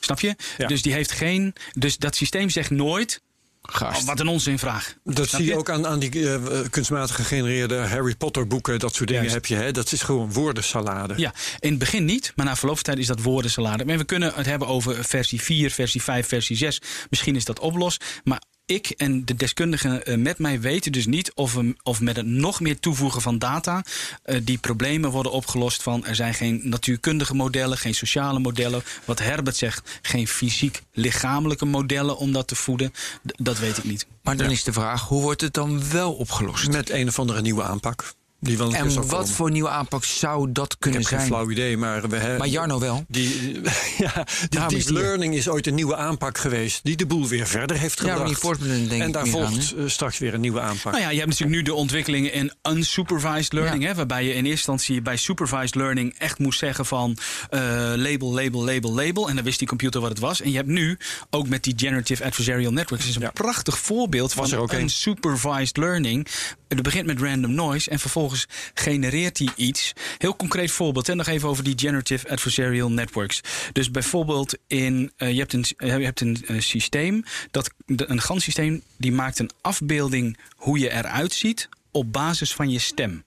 [0.00, 0.36] Snap je?
[0.58, 0.66] Ja.
[0.66, 1.54] Dus die heeft geen.
[1.72, 3.20] Dus dat systeem zegt nooit.
[3.62, 4.00] Gast.
[4.00, 4.94] Oh, wat een onzinvraag.
[5.04, 8.78] Dat Snap zie je ook aan, aan die eh, kunstmatig gegenereerde Harry Potter boeken.
[8.78, 9.36] Dat soort dingen Juist.
[9.36, 9.64] heb je.
[9.64, 9.72] Hè?
[9.72, 11.14] Dat is gewoon woordensalade.
[11.16, 13.84] Ja, in het begin niet, maar na verloop van tijd is dat woordensalade.
[13.84, 16.80] Maar we kunnen het hebben over versie 4, versie 5, versie 6.
[17.10, 17.96] Misschien is dat oplos.
[18.24, 22.16] Maar ik en de deskundigen eh, met mij weten dus niet of, we, of met
[22.16, 23.84] het nog meer toevoegen van data
[24.22, 28.82] eh, die problemen worden opgelost van er zijn geen natuurkundige modellen, geen sociale modellen.
[29.04, 32.90] Wat Herbert zegt, geen fysiek lichamelijke modellen om dat te voeden.
[33.26, 34.06] D- dat weet ik niet.
[34.22, 36.68] Maar dan is de vraag, hoe wordt het dan wel opgelost?
[36.70, 38.12] Met een of andere nieuwe aanpak.
[38.40, 39.26] Die wel En wat komen.
[39.28, 41.30] voor nieuwe aanpak zou dat Ik kunnen heb geen zijn?
[41.30, 42.38] flauw idee, maar we hebben.
[42.38, 43.04] Maar Jarno wel.
[43.08, 43.60] Die,
[43.98, 45.02] ja, die is deep er.
[45.02, 46.80] learning is ooit een nieuwe aanpak geweest.
[46.82, 48.38] Die de boel weer verder heeft Ja, gebracht.
[48.40, 50.92] Forsman denk en ik daar volgt aan, eh, straks weer een nieuwe aanpak.
[50.92, 53.82] Nou ja, je hebt natuurlijk nu de ontwikkelingen in unsupervised learning.
[53.82, 53.88] Ja.
[53.88, 57.16] Hè, waarbij je in eerste instantie bij supervised learning echt moest zeggen van
[57.50, 57.60] eh,
[57.96, 59.28] label, label, label, label.
[59.28, 60.40] En dan wist die computer wat het was.
[60.40, 60.98] En je hebt nu
[61.30, 63.08] ook met die generative adversarial networks.
[63.08, 63.30] Is een Ja.
[63.30, 64.80] prachtig voorbeeld Was er van ook een.
[64.80, 66.26] unsupervised learning.
[66.68, 68.26] Het begint met random noise en vervolgens
[68.74, 69.92] genereert hij iets.
[70.18, 71.08] Heel concreet voorbeeld.
[71.08, 73.40] En nog even over die generative adversarial networks.
[73.72, 78.40] Dus bijvoorbeeld in, eh, je hebt een, je hebt een eh, systeem, dat, een GAN
[78.40, 83.24] systeem, die maakt een afbeelding hoe je eruit ziet op basis van je stem.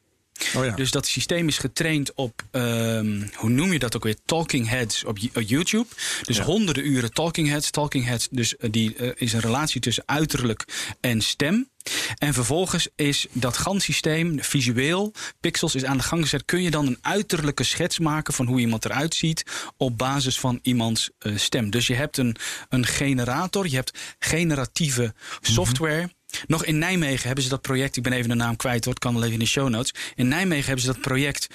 [0.56, 0.72] Oh ja.
[0.76, 4.18] Dus dat systeem is getraind op, ehm, hoe noem je dat ook weer?
[4.26, 5.88] Talking heads op, Yo- op YouTube.
[6.24, 6.44] Dus Ja.
[6.44, 7.70] honderden uren talking heads.
[7.70, 10.66] Talking heads, dus eh, die eh, is een relatie tussen uiterlijk
[11.02, 11.70] en stem.
[12.18, 16.46] En vervolgens is dat GAN-systeem visueel, pixels is aan de gang gezet.
[16.46, 19.44] Kun je dan een uiterlijke schets maken van hoe iemand eruit ziet
[19.78, 21.70] op basis van iemands eh, stem.
[21.70, 22.36] Dus je hebt een,
[22.70, 26.10] een generator, je hebt generatieve software.
[26.48, 29.04] Nog in Nijmegen hebben ze dat project, ik ben even de naam kwijt hoor, het
[29.04, 29.94] kan wel even in de show notes.
[30.16, 31.48] In Nijmegen hebben ze dat project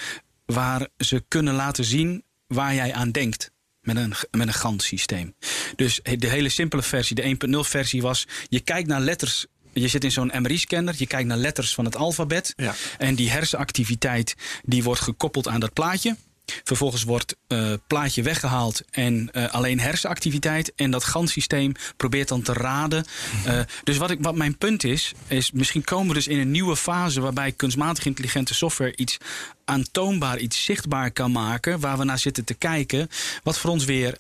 [0.45, 3.51] waar ze kunnen laten zien waar jij aan denkt.
[3.81, 5.35] Met een, met een GAN-systeem.
[5.77, 8.27] Dus de hele simpele versie, de 1.0 versie was...
[8.49, 9.47] je kijkt naar letters
[9.81, 12.53] je zit in zo'n MRI-scanner, je kijkt naar letters van het alfabet.
[12.57, 12.75] Ja.
[12.99, 16.17] En die hersenactiviteit die wordt gekoppeld aan dat plaatje.
[16.65, 20.73] Vervolgens wordt uh, plaatje weggehaald en uh, alleen hersenactiviteit.
[20.75, 23.05] En dat GAN-systeem probeert dan te raden.
[23.47, 26.51] Uh, dus wat, ik, wat mijn punt is, is misschien komen we dus in een
[26.51, 29.17] nieuwe fase waarbij kunstmatig intelligente software iets
[29.65, 31.81] aantoonbaar, iets zichtbaar kan maken.
[31.81, 33.09] Waar we naar zitten te kijken.
[33.43, 34.17] Wat voor ons weer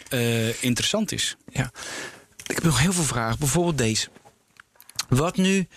[0.61, 1.37] interessant is.
[1.53, 1.73] Ja.
[2.47, 3.39] Ik heb nog heel veel vragen.
[3.39, 4.09] Bijvoorbeeld deze.
[5.09, 5.69] Wat nu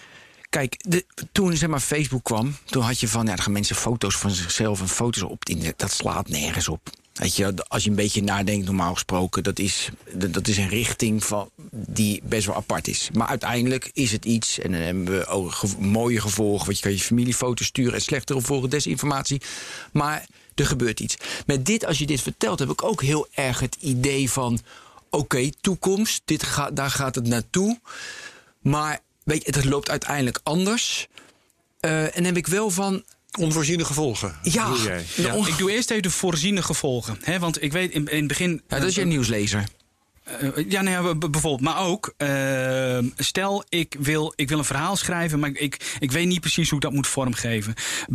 [0.49, 0.85] Kijk,
[1.31, 4.81] toen zeg maar, Facebook kwam, toen had je van, ja, gaan mensen foto's van zichzelf
[4.81, 5.43] en foto's op.
[5.75, 6.89] Dat slaat nergens op.
[7.13, 11.23] Weet je, als je een beetje nadenkt, normaal gesproken, dat is, dat is een richting
[11.23, 13.09] van, die best wel apart is.
[13.13, 16.65] Maar uiteindelijk is het iets, en dan hebben we ook mooie gevolgen.
[16.65, 19.41] Want je kan je familiefoto's sturen en slechtere gevolgen, desinformatie.
[19.91, 20.25] Maar
[20.55, 21.17] er gebeurt iets.
[21.45, 24.59] Met dit, als je dit vertelt, heb ik ook heel erg het idee van:
[25.09, 27.79] oké, toekomst, dit daar gaat het naartoe.
[28.61, 28.99] Maar
[29.29, 31.07] weet je, het loopt uiteindelijk anders.
[31.81, 33.03] Uh, en dan heb ik wel van.
[33.39, 34.35] Onvoorziene gevolgen.
[34.41, 35.03] Ja, jij?
[35.15, 35.33] ja.
[35.33, 37.17] Ik doe eerst even de voorziene gevolgen.
[37.21, 38.61] Hè, want ik weet in, in het begin.
[38.67, 39.63] Ja, dat is je nieuwslezer.
[40.41, 41.61] Uh, ja, nou ja, bijvoorbeeld.
[41.61, 46.27] Maar ook, uh, stel ik wil, ik wil een verhaal schrijven, maar ik, ik weet
[46.27, 47.73] niet precies hoe ik dat moet vormgeven.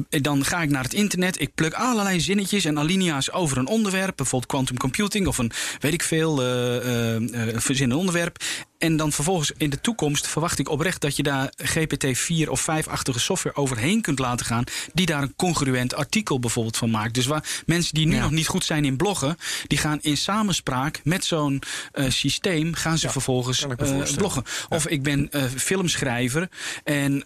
[0.09, 4.17] Dan ga ik naar het internet, ik pluk allerlei zinnetjes en alinea's over een onderwerp,
[4.17, 8.37] bijvoorbeeld quantum computing of een, weet ik veel, uh, verzinnen onderwerp.
[8.85, 13.19] En dan vervolgens in de toekomst verwacht ik oprecht dat je daar GPT-4 of 5-achtige
[13.19, 14.65] software overheen kunt laten gaan.
[14.93, 17.15] Die daar een congruent artikel bijvoorbeeld van maakt.
[17.15, 18.21] Dus waar mensen die nu ja.
[18.21, 21.63] nog niet goed zijn in bloggen, die gaan in samenspraak met zo'n
[21.95, 24.43] uh, systeem, gaan ze ja, vervolgens uh, bloggen.
[24.47, 24.77] Ja.
[24.77, 26.49] Of ik ben uh, filmschrijver
[26.85, 27.25] en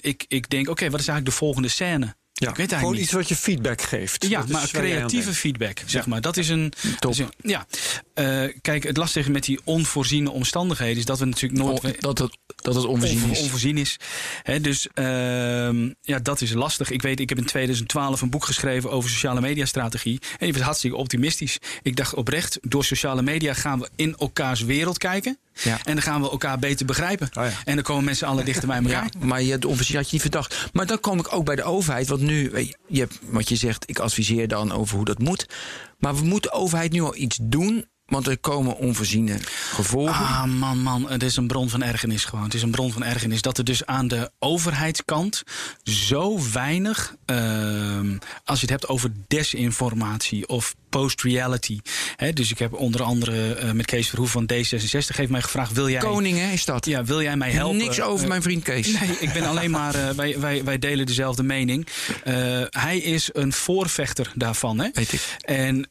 [0.00, 2.14] ik, ik denk, oké, okay, wat is eigenlijk de volgende scène?
[2.32, 3.02] Ja, ik weet gewoon niet.
[3.02, 4.26] iets wat je feedback geeft.
[4.28, 6.08] Ja, dat maar creatieve feedback, zeg ja.
[6.10, 6.20] maar.
[6.20, 6.72] Dat is een.
[6.98, 7.10] Top.
[7.10, 7.66] Is een, ja.
[8.14, 11.84] Uh, kijk, het lastige met die onvoorziene omstandigheden is dat we natuurlijk nooit.
[11.84, 13.40] On, dat, het, dat het onvoorzien is.
[13.40, 13.96] Onvoorzien is.
[14.42, 15.04] He, dus uh,
[16.00, 16.90] ja, dat is lastig.
[16.90, 20.20] Ik weet, ik heb in 2012 een boek geschreven over sociale mediastrategie.
[20.30, 21.58] En die was hartstikke optimistisch.
[21.82, 25.38] Ik dacht oprecht, door sociale media gaan we in elkaars wereld kijken.
[25.54, 25.78] Ja.
[25.84, 27.28] En dan gaan we elkaar beter begrijpen.
[27.32, 27.52] Oh ja.
[27.64, 28.90] En dan komen mensen alle dichter bij elkaar.
[29.20, 30.68] Ja, maar je, de onvoorzien had je niet verdacht.
[30.72, 32.08] Maar dan kom ik ook bij de overheid.
[32.08, 35.46] Want nu, je wat je zegt, ik adviseer dan over hoe dat moet.
[35.98, 39.38] Maar we moeten de overheid nu al iets doen want er komen onvoorziene
[39.72, 40.14] gevolgen.
[40.14, 41.10] Ah, man, man.
[41.10, 42.44] Het is een bron van ergernis gewoon.
[42.44, 45.42] Het is een bron van ergernis dat er dus aan de overheidskant
[45.82, 47.14] zo weinig.
[47.26, 47.38] Uh,
[48.44, 51.80] als je het hebt over desinformatie of post-reality.
[52.34, 55.88] Dus ik heb onder andere uh, met Kees Verhoef van D66 heeft mij gevraagd: wil
[55.88, 56.00] jij.
[56.00, 56.86] Koning, hè, is dat?
[56.86, 57.76] Ja, wil jij mij helpen?
[57.76, 58.90] Niks over uh, mijn vriend Kees.
[59.00, 59.94] Nee, ik ben alleen maar.
[59.94, 61.86] Uh, wij, wij, wij delen dezelfde mening.
[62.70, 64.88] hij is een voorvechter daarvan, hè?
[64.92, 65.36] Weet ik.
[65.40, 65.88] En.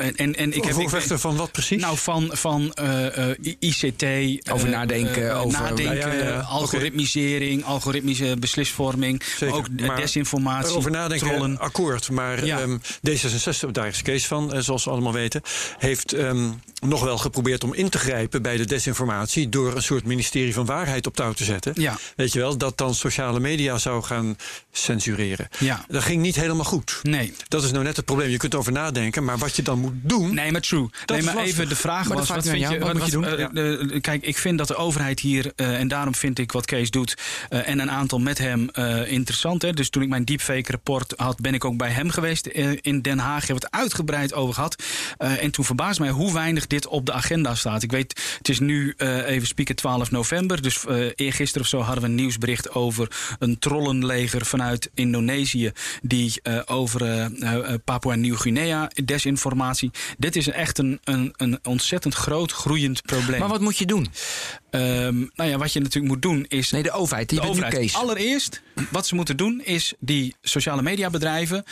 [0.00, 1.80] En, en, en ik heb voorvechter van wat precies?
[1.80, 4.04] Nou, van, van uh, uh, ICT.
[4.52, 5.36] Over uh, nadenken.
[5.36, 6.40] over nadenken, ja, ja, ja.
[6.40, 7.72] algoritmisering, okay.
[7.72, 9.22] algoritmische beslisvorming.
[9.36, 9.56] Zeker.
[9.56, 10.76] Ook maar desinformatie.
[10.76, 11.58] Over nadenken, trollen.
[11.58, 12.10] akkoord.
[12.10, 12.60] Maar ja.
[12.60, 15.42] um, D66, daar is Kees van, zoals we allemaal weten,
[15.78, 19.48] heeft um, nog wel geprobeerd om in te grijpen bij de desinformatie.
[19.48, 21.72] door een soort ministerie van waarheid op touw te zetten.
[21.76, 21.98] Ja.
[22.16, 24.36] Weet je wel, dat dan sociale media zou gaan
[24.72, 25.48] censureren.
[25.58, 25.84] Ja.
[25.88, 26.98] Dat ging niet helemaal goed.
[27.02, 27.32] Nee.
[27.48, 28.30] Dat is nou net het probleem.
[28.30, 30.34] Je kunt over nadenken, maar wat je dan moet doen.
[30.34, 30.88] Nee, maar true.
[31.04, 33.10] Dat nee, maar even de vraag maar was: wat vind jou, je, wat moet je
[33.10, 33.24] doen?
[33.24, 33.50] Uh, ja.
[33.52, 37.16] uh, kijk, ik vind dat de overheid hier, en daarom vind ik wat Kees doet,
[37.48, 38.70] en een aantal met hem
[39.06, 39.62] interessant.
[39.62, 39.72] Hè.
[39.72, 42.46] Dus toen ik mijn deepfake-rapport had, ben ik ook bij hem geweest
[42.80, 43.46] in Den Haag.
[43.46, 44.82] Hebben we het uitgebreid over gehad.
[45.18, 47.82] En toen verbaasde mij hoe weinig dit op de agenda staat.
[47.82, 48.94] Ik weet, het is nu
[49.26, 50.62] even spieken 12 november.
[50.62, 50.84] Dus
[51.14, 55.72] eergisteren of zo hadden we een nieuwsbericht over een trollenleger vanuit Indonesië.
[56.02, 57.30] die over
[57.84, 59.69] Papua Nieuw-Guinea desinformatie.
[60.18, 63.40] Dit is echt een, een, een ontzettend groot groeiend probleem.
[63.40, 64.08] Maar wat moet je doen?
[64.70, 66.70] Um, nou ja, wat je natuurlijk moet doen is.
[66.70, 67.28] Nee, de overheid.
[67.28, 67.74] Die de overheid.
[67.74, 67.94] Kees.
[67.94, 71.64] Allereerst, wat ze moeten doen is die sociale mediabedrijven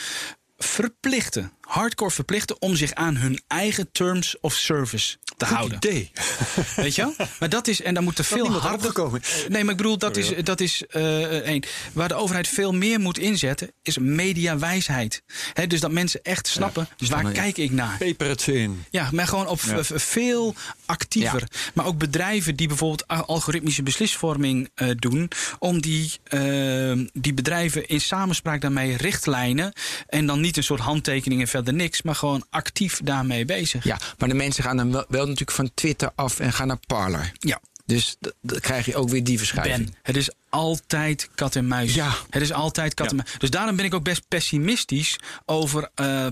[0.58, 5.76] verplichten, hardcore verplichten, om zich aan hun eigen terms of service te Goed houden.
[5.76, 6.10] idee.
[6.76, 7.14] Weet je wel?
[7.38, 8.72] Maar dat is, en dan moet er veel harder.
[8.72, 9.20] opgekomen.
[9.48, 11.62] Nee, maar ik bedoel, dat is, dat is uh, één.
[11.92, 15.22] Waar de overheid veel meer moet inzetten, is mediawijsheid.
[15.52, 17.96] He, dus dat mensen echt snappen, Ja, waar kijk ik naar?
[17.98, 18.84] Peper het ze in.
[18.90, 19.82] Ja, maar gewoon op Ja.
[19.84, 20.54] veel
[20.86, 21.42] actiever.
[21.74, 28.00] Maar ook bedrijven die bijvoorbeeld algoritmische beslisvorming eh, doen, om die, eh, die bedrijven in
[28.00, 29.72] samenspraak daarmee richtlijnen.
[30.08, 33.84] En dan niet een soort handtekening en verder niks, maar gewoon actief daarmee bezig.
[33.84, 37.32] Ja, maar de mensen gaan dan wel natuurlijk van Twitter af en gaan naar Parler.
[37.38, 37.60] Ja.
[37.86, 39.84] Dus dan krijg je ook weer die verschuiving.
[39.84, 41.94] Ben, het is altijd kat en muis.
[41.94, 42.14] Ja.
[42.30, 43.34] Het is altijd kat en muis.
[43.38, 45.16] Dus daarom ben ik ook best pessimistisch
[45.46, 46.26] over eh,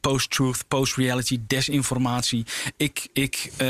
[0.00, 2.44] post-truth, post-reality, desinformatie.
[2.76, 3.68] Ik, ik, eh,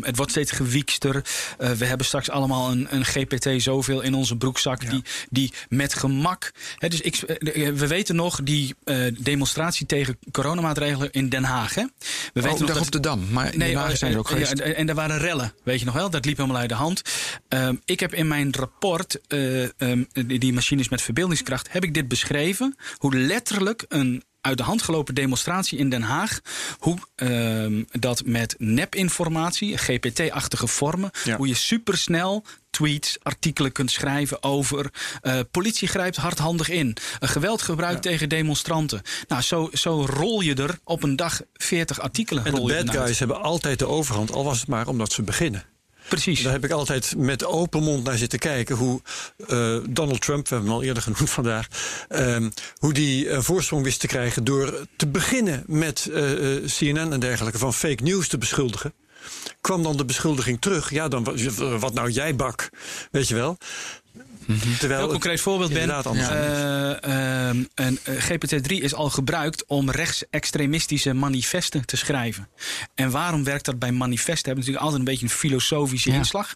[0.00, 1.24] het wordt steeds gewiekster.
[1.58, 5.94] Eh, we hebben straks allemaal een, een GPT zoveel in onze broekzak die, die met
[5.94, 6.52] gemak.
[6.78, 11.74] Hè, dus ik, eh, we weten nog die eh, demonstratie tegen coronamaatregelen in Den Haag.
[11.74, 11.82] Hè?
[11.82, 13.26] We Oh, weten nog daar dat, op de Dam.
[13.30, 14.58] Maar in Den Haag eh, zijn ze ook eh, geweest.
[14.58, 16.10] ja, en, er waren rellen, weet je nog wel?
[16.10, 17.02] Dat liep helemaal uit de hand.
[17.48, 21.94] Ehm, ik heb in mijn rapport, eh, ehm, die die machines met verbeeldingskracht, heb ik
[21.94, 22.76] dit beschreven.
[22.96, 26.40] Hoe letterlijk een uit de hand gelopen demonstratie in Den Haag.
[26.78, 31.36] Hoe ehm, dat met nepinformatie, GPT-achtige vormen, Ja.
[31.36, 34.90] hoe je supersnel tweets, artikelen kunt schrijven over.
[35.20, 36.96] eh, politie grijpt hardhandig in.
[37.20, 39.02] Uh, geweld gebruikt tegen demonstranten.
[39.28, 42.44] Nou, zo, zo rol je er op een dag 40 artikelen.
[42.44, 45.64] En de bad guys hebben altijd de overhand, al was het maar omdat ze beginnen.
[46.08, 46.42] Precies.
[46.42, 49.00] Daar heb ik altijd met open mond naar zitten kijken hoe
[49.48, 51.66] eh, Donald Trump, we hebben hem al eerder genoemd vandaag,
[52.08, 57.12] ehm, hoe die een voorsprong wist te krijgen door te beginnen met eh, eh, CNN
[57.12, 58.92] en dergelijke van fake news te beschuldigen.
[59.60, 60.90] Kwam dan de beschuldiging terug?
[60.90, 62.70] Ja, dan wa- wat nou jij bak,
[63.10, 63.58] weet je wel?
[64.78, 65.80] Terwijl Heel het concreet voorbeeld, Ben.
[65.80, 66.14] inderdaad.
[66.16, 72.48] Eh, ehm, een, eh, GPT-3 is al gebruikt om rechtsextremistische manifesten te schrijven.
[72.94, 74.44] En waarom werkt dat bij manifesten?
[74.46, 76.16] Hebben natuurlijk altijd een beetje een filosofische Ja.
[76.16, 76.54] inslag.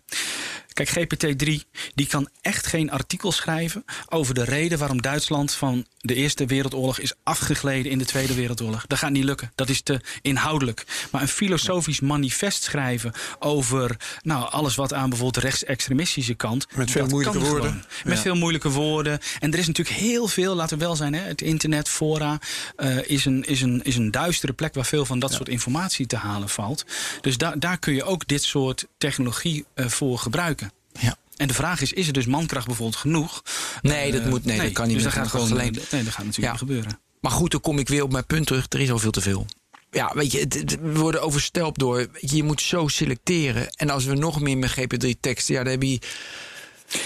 [0.72, 1.52] Kijk, GPT-3
[1.94, 6.98] die kan echt geen artikel schrijven over de reden waarom Duitsland van de Eerste Wereldoorlog
[6.98, 8.86] is afgegleden in de Tweede Wereldoorlog.
[8.86, 9.52] Dat gaat niet lukken.
[9.54, 10.84] Dat is te inhoudelijk.
[11.10, 16.66] Maar een filosofisch manifest schrijven over nou, alles wat aan bijvoorbeeld rechtsextremistische kant.
[16.74, 17.70] Met veel moeilijke woorden.
[17.70, 17.84] gewoon.
[18.04, 18.22] Met Ja.
[18.22, 19.18] veel moeilijke woorden.
[19.40, 22.38] En er is natuurlijk heel veel, laten we wel zijn, hè, het internet, fora,
[22.76, 26.06] eh, is, een, is, een, is een duistere plek waar veel van dat soort informatie
[26.06, 26.84] te halen valt.
[27.20, 30.61] Dus da daar kun je ook dit soort technologie eh, voor gebruiken.
[31.01, 31.16] Ja.
[31.36, 33.43] En de vraag is, is er dus mankracht bijvoorbeeld genoeg?
[33.82, 35.72] Nee, dat Eh, moet- nee, dat kan niet Dus dat gaat gewoon, alleen.
[35.72, 36.51] Nee, dat gaat natuurlijk Ja.
[36.51, 36.99] niet gebeuren.
[37.20, 38.66] Maar goed, dan kom ik weer op mijn punt terug.
[38.68, 39.47] Er is al veel te veel.
[39.90, 42.09] Ja, weet je, het- het- we worden overstelpt door.
[42.20, 43.70] je moet zo selecteren.
[43.70, 45.99] En als we nog meer met GP3 teksten, ja, dan heb je.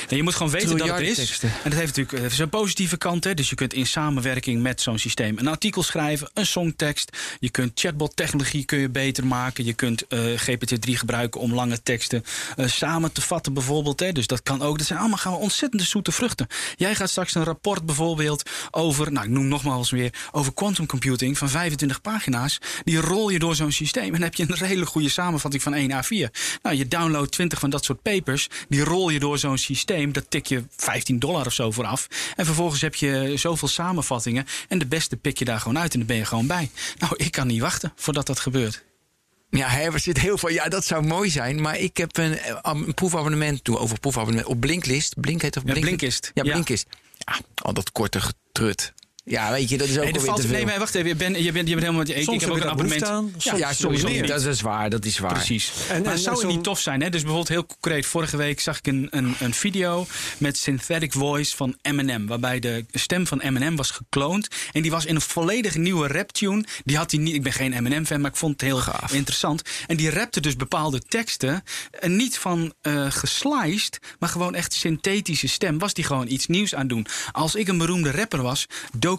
[0.09, 1.17] Nee, je moet gewoon weten dat het is.
[1.17, 1.49] teksten.
[1.49, 3.25] En dat heeft natuurlijk heeft zijn positieve kant.
[3.25, 3.35] Hè.
[3.35, 7.17] Dus je kunt in samenwerking met zo'n systeem een artikel schrijven, een songtekst.
[7.41, 9.65] Je kunt chatbot-technologie kun je beter maken.
[9.65, 12.25] Je kunt eh, GPT-3 gebruiken om lange teksten
[12.57, 14.01] eh, samen te vatten, bijvoorbeeld.
[14.01, 14.13] Hè.
[14.13, 14.79] Dus dat kan ook.
[14.79, 16.47] Dat zijn allemaal gaan we ontzettende zoete vruchten.
[16.77, 21.39] Jij gaat straks een rapport bijvoorbeeld over, nou, ik noem nogmaals weer, over quantum computing
[21.39, 22.59] van 25 pagina's.
[22.85, 24.05] Die rol je door zo'n systeem.
[24.05, 26.31] En dan heb je een hele goede samenvatting van 1 A4.
[26.63, 28.49] Nou, je downloadt 20 van dat soort papers.
[28.69, 29.75] Die rol je door zo'n systeem.
[29.85, 32.07] Daar tik je 15 dollar of zo voor af.
[32.37, 34.47] En vervolgens heb je zoveel samenvattingen.
[34.69, 35.93] En de beste pik je daar gewoon uit.
[35.93, 36.71] En dan ben je gewoon bij.
[36.99, 38.85] Nou, ik kan niet wachten voordat dat gebeurt.
[39.51, 40.49] Ja, er zit heel veel.
[40.49, 41.61] Ja, dat zou mooi zijn.
[41.61, 43.65] Maar ik heb een, eh, een proefabonnement.
[43.65, 45.21] Toen over proefabonnement op Blinklist.
[45.21, 45.87] Blink heet of Ja, Blink?
[45.87, 46.31] Blinkist.
[46.35, 46.53] Ja, Ja.
[46.53, 46.87] Blinkist.
[47.19, 48.93] Ja, al dat korte getrut.
[49.29, 50.57] Ja, weet je, dat is ook Nee, alweer valt, te veel.
[50.57, 51.09] nee, maar wacht even.
[51.09, 52.07] Je bent, je bent, je bent helemaal.
[52.17, 53.05] Ik, Soms ik heb ook een abonnement.
[53.05, 54.21] aan, soms ja, soms sowieso niet.
[54.21, 54.29] niet.
[54.29, 55.33] Dat is waar, dat is waar.
[55.33, 55.73] Precies.
[55.89, 57.01] En- maar en zou het niet tof zijn?
[57.03, 57.09] Hè?
[57.11, 58.07] Dus bijvoorbeeld heel concreet.
[58.07, 60.07] Vorige week zag ik een, een, een video
[60.39, 62.27] met synthetic voice van Eminem.
[62.27, 64.49] Waarbij de stem van Eminem was gekloond.
[64.73, 66.65] En die was in een volledig nieuwe raptune.
[66.85, 67.35] Die had hij niet.
[67.35, 69.13] Ik ben geen Eminem-fan, maar ik vond het heel Gaaf.
[69.13, 69.63] interessant.
[69.87, 71.63] En die rapte dus bepaalde teksten.
[72.01, 75.79] En niet van eh gesliced, maar gewoon echt synthetische stem.
[75.79, 77.07] Was die gewoon iets nieuws aan het doen.
[77.33, 78.67] Als ik een beroemde rapper was,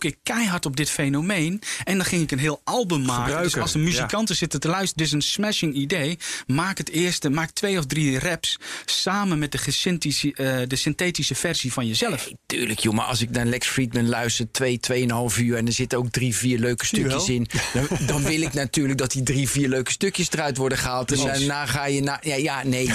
[0.01, 1.61] dook ik keihard op dit fenomeen.
[1.83, 3.43] En dan ging ik een heel album maken.
[3.43, 6.17] Dus als de muzikanten zitten te luisteren, dit is een smashing idee.
[6.47, 11.35] Maak het eerste, maak twee of drie raps samen met de, gesynthetische, eh, de synthetische
[11.35, 12.31] versie van jezelf.
[12.45, 15.57] Tuurlijk, joh, maar als ik naar Lex Friedman luister, twee, tweeënhalf uur...
[15.57, 17.47] en er zitten ook drie, vier leuke stukjes in...
[17.73, 21.11] Dan, dan wil ik natuurlijk dat die drie, vier leuke stukjes eruit worden gehaald.
[21.11, 22.19] En daarna ga je naar...
[22.21, 22.91] Ja, ja, nee.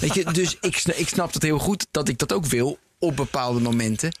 [0.00, 3.16] Weet je, dus ik, ik snap het heel goed dat ik dat ook wil op
[3.16, 4.12] bepaalde momenten.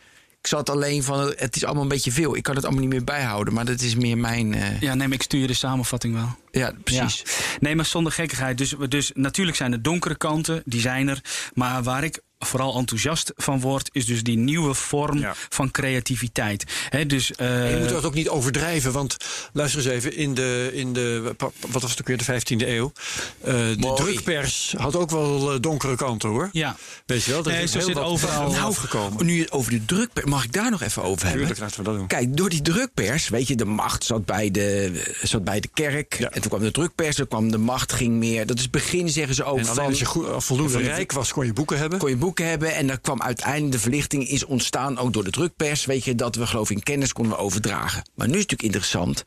[0.42, 2.36] Ik zat alleen van, het is allemaal een beetje veel.
[2.36, 4.54] Ik kan het allemaal niet meer bijhouden, maar dat is meer mijn...
[4.54, 6.36] eh, Ja, neem ik stuur je de samenvatting wel.
[6.50, 7.22] ja, precies.
[7.24, 7.56] Ja.
[7.60, 8.58] Nee, maar zonder gekkigheid.
[8.58, 11.20] Dus, dus natuurlijk zijn er donkere kanten, die zijn er.
[11.54, 15.34] Maar waar ik vooral enthousiast van word, is dus die nieuwe vorm Ja.
[15.48, 16.64] van creativiteit.
[16.88, 19.16] Hè, dus, eh, je moet dat ook niet overdrijven, want
[19.52, 21.34] luister eens even, in de, in de
[21.70, 22.92] wat was het ook weer, de 15e eeuw.
[23.40, 26.48] eh, de drukpers had ook wel eh, donkere kanten hoor.
[26.52, 26.76] Ja.
[27.06, 29.26] Weet je wel, dat Nee, is heel zit wat overal- nou, afgekomen.
[29.26, 31.46] Nu over de drukpers, mag ik daar nog even over hebben?
[31.46, 32.06] Tuurlijk, laten we dat doen.
[32.06, 36.16] Kijk, door die drukpers, weet je, de macht zat bij de, zat bij de kerk.
[36.18, 36.30] Ja.
[36.30, 38.46] En toen kwam de drukpers, toen kwam de macht, ging meer.
[38.46, 39.58] Dat is het begin, zeggen ze ook.
[39.58, 41.98] En van, als je goed, voldoende van de- rijk was, kon je boeken hebben.
[41.98, 42.74] kon je boeken hebben.
[42.74, 45.84] En dan kwam uiteindelijk de verlichting is ontstaan, ook door de drukpers.
[45.84, 48.02] Weet je, dat we geloof in kennis konden overdragen.
[48.14, 49.24] Maar nu is het natuurlijk interessant.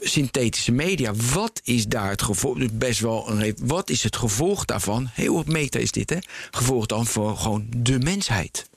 [0.00, 2.58] Synthetische media, wat is daar het gevolg?
[2.58, 5.08] Dus Best wel een, wat is het gevolg daarvan?
[5.12, 6.18] Heel op meta is dit, hè?
[6.50, 8.70] Gevolg dan voor gewoon de mensheid.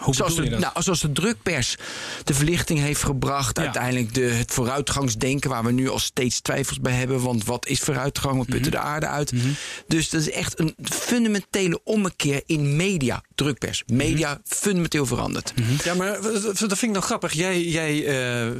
[0.00, 0.58] Hoe zoals, de, je dat?
[0.60, 1.76] nou, zoals de drukpers
[2.24, 3.56] de verlichting heeft gebracht.
[3.56, 3.62] Ja.
[3.62, 7.20] Uiteindelijk de, het vooruitgangsdenken waar we nu al steeds twijfels bij hebben.
[7.22, 8.38] Want wat is vooruitgang?
[8.38, 8.80] We putten Mhm.
[8.80, 9.32] de aarde uit.
[9.86, 13.82] Dus dat is echt een fundamentele ommekeer in media, drukpers.
[13.86, 14.40] Media Mhm.
[14.44, 15.52] fundamenteel veranderd.
[15.84, 17.32] Ja, maar dat vind ik nou grappig.
[17.32, 18.50] Jij, jij eh,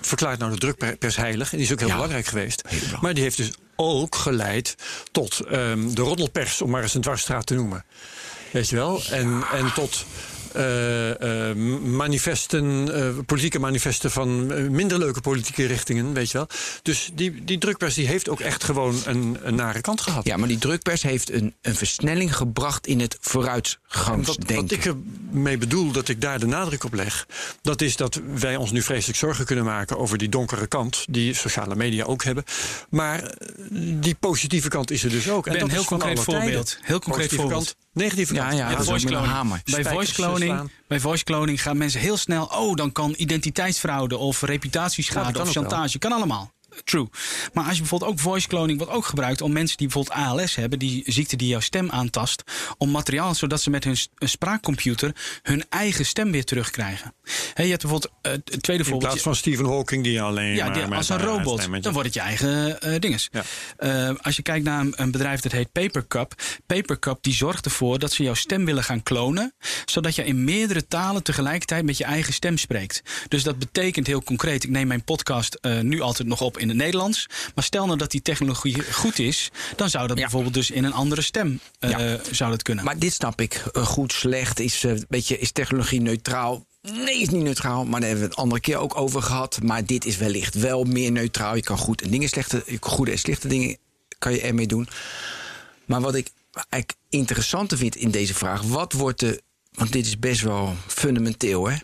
[0.00, 1.50] verklaart nou de drukpers heilig.
[1.52, 1.94] En die is ook heel Ja.
[1.94, 2.62] belangrijk geweest.
[2.62, 3.00] belangrijk.
[3.02, 4.74] Maar die heeft dus ook geleid
[5.12, 7.84] tot ehm, de roddelpers, om maar eens een dwarsstraat te noemen.
[8.50, 9.02] Weet je wel?
[9.10, 10.04] En, en tot
[10.54, 16.46] eh, eh, manifesten, eh, politieke manifesten van minder leuke politieke richtingen, weet je wel.
[16.82, 20.24] Dus die, die drukpers die heeft ook echt gewoon een, een nare kant gehad.
[20.24, 24.56] Ja, maar die drukpers heeft een, een versnelling gebracht in het En Wat, vooruitgangsdenken.
[24.56, 24.84] wat ik
[25.32, 27.26] ermee bedoel, dat ik daar de nadruk op leg,
[27.62, 31.34] dat is dat wij ons nu vreselijk zorgen kunnen maken over die donkere kant, die
[31.34, 32.44] sociale media ook hebben.
[32.88, 33.34] Maar
[34.00, 35.46] die positieve kant is er dus ook.
[35.46, 36.78] En Ben, dat heel is concreet voorbeeld.
[36.80, 37.64] Heel concreet Positieve voorbeeld.
[37.64, 38.58] kant, negatieve Ja, kant.
[38.58, 39.32] ja, Ja, ook voice cloning.
[39.32, 39.60] hamer.
[39.64, 40.70] Bij voice eh, cloning, slaan.
[40.88, 42.44] bij voice cloning gaan mensen heel snel.
[42.44, 45.62] Oh, dan kan identiteitsfraude of Ja, reputatieschade of ook wel.
[45.62, 45.98] chantage.
[45.98, 46.52] Kan allemaal.
[46.84, 47.08] True.
[47.52, 50.54] Maar als je bijvoorbeeld ook voice cloning wordt ook gebruikt om mensen die bijvoorbeeld ALS
[50.54, 52.42] hebben, die ziekte die jouw stem aantast,
[52.78, 57.14] om materiaal zodat ze met hun spraakcomputer hun eigen stem weer terugkrijgen.
[57.54, 59.10] Hè, je hebt bijvoorbeeld uh, het tweede In voorbeeld.
[59.10, 61.82] plaats van Stephen Hawking die alleen Ja, maar die- als een robot.
[61.82, 63.28] Dan wordt het je eigen eh dinges.
[63.32, 63.42] Ja.
[63.76, 66.34] Eh, als je kijkt naar een, een bedrijf dat heet Papercup.
[66.66, 69.54] Papercup die zorgt ervoor dat ze jouw stem willen gaan klonen.
[69.84, 73.02] Zodat je in meerdere talen tegelijkertijd met je eigen stem spreekt.
[73.28, 74.64] Dus dat betekent heel concreet.
[74.64, 77.26] Ik neem mijn podcast eh, nu altijd nog op in het Nederlands.
[77.54, 79.50] Maar stel nou dat die technologie goed is.
[79.76, 80.22] Dan zou dat Ja.
[80.22, 82.18] bijvoorbeeld dus in een andere stem Ja.
[82.30, 82.84] zou dat kunnen.
[82.84, 83.54] Maar dit snap ik.
[83.72, 84.60] Eh, goed, slecht.
[84.60, 86.66] Is, eh, beetje, is technologie neutraal?
[86.82, 87.84] Nee, is niet neutraal.
[87.84, 89.58] Maar daar hebben we het andere keer ook over gehad.
[89.62, 91.54] Maar dit is wellicht wel meer neutraal.
[91.54, 93.76] Je kan goed en dingen slechte, goede en slechte dingen
[94.18, 94.88] kan je ermee doen.
[95.84, 98.62] Maar wat ik eigenlijk interessanter vind in deze vraag.
[98.62, 99.42] Wat wordt de.
[99.72, 101.76] Want dit is best wel fundamenteel, hè?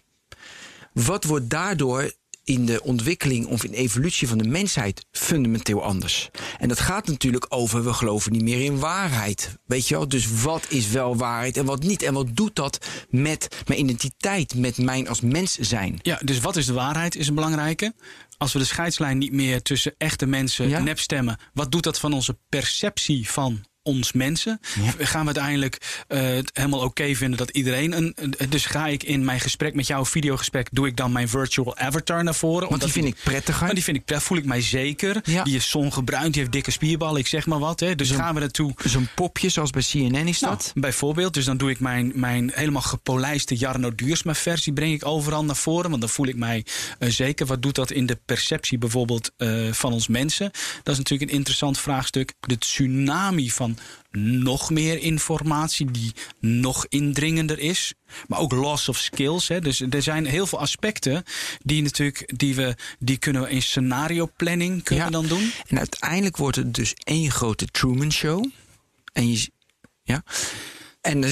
[0.92, 2.12] Wat wordt daardoor
[2.49, 6.28] in de ontwikkeling of in de evolutie van de mensheid fundamenteel anders?
[6.59, 9.59] En dat gaat natuurlijk over, we geloven niet meer in waarheid.
[9.66, 10.09] Weet je wel?
[10.09, 12.03] Dus wat is wel waarheid en wat niet?
[12.03, 15.99] En wat doet dat met mijn identiteit, met mijn als mens zijn?
[16.03, 17.94] Ja, dus wat is de waarheid is een belangrijke.
[18.38, 20.78] Als we de scheidslijn niet meer tussen echte mensen Ja.
[20.78, 24.61] nepstemmen, wat doet dat van onze perceptie van ons mensen?
[24.82, 25.05] Ja.
[25.05, 28.14] Gaan we uiteindelijk eh, het helemaal oké vinden dat iedereen een,
[28.49, 32.24] Dus ga ik in mijn gesprek met jou, videogesprek, doe ik dan mijn virtual avatar
[32.24, 32.68] naar voren?
[32.68, 33.64] Want die vind ik prettiger.
[33.66, 35.20] maar die vind ik, daar voel ik mij zeker.
[35.24, 35.45] Ja.
[35.45, 37.80] Die is zongebruind, die heeft dikke spierballen, ik zeg maar wat.
[37.80, 37.95] Hè.
[37.95, 38.72] Dus gaan we naartoe.
[38.84, 40.72] Zo'n popje zoals bij CNN is Nou, dat.
[40.74, 45.45] bijvoorbeeld, dus dan doe ik mijn, mijn helemaal gepolijste Jarno Duursma versie breng ik overal
[45.45, 46.64] naar voren, want dan voel ik mij
[46.99, 47.47] eh, zeker.
[47.47, 50.51] Wat doet dat in de perceptie bijvoorbeeld eh, van ons mensen?
[50.82, 52.32] Dat is natuurlijk een interessant vraagstuk.
[52.41, 53.77] De tsunami van
[54.10, 57.94] nog meer informatie die nog indringender is.
[58.26, 59.48] Maar ook loss of skills.
[59.48, 59.60] Hè.
[59.60, 61.24] Dus er zijn heel veel aspecten
[61.62, 65.10] die natuurlijk die we die kunnen we in scenario planning kunnen Ja.
[65.10, 65.52] dan doen.
[65.66, 68.44] En uiteindelijk wordt het dus één grote Truman Show.
[69.12, 69.50] En je.
[70.02, 70.22] Ja.
[71.00, 71.24] En.
[71.24, 71.30] eh,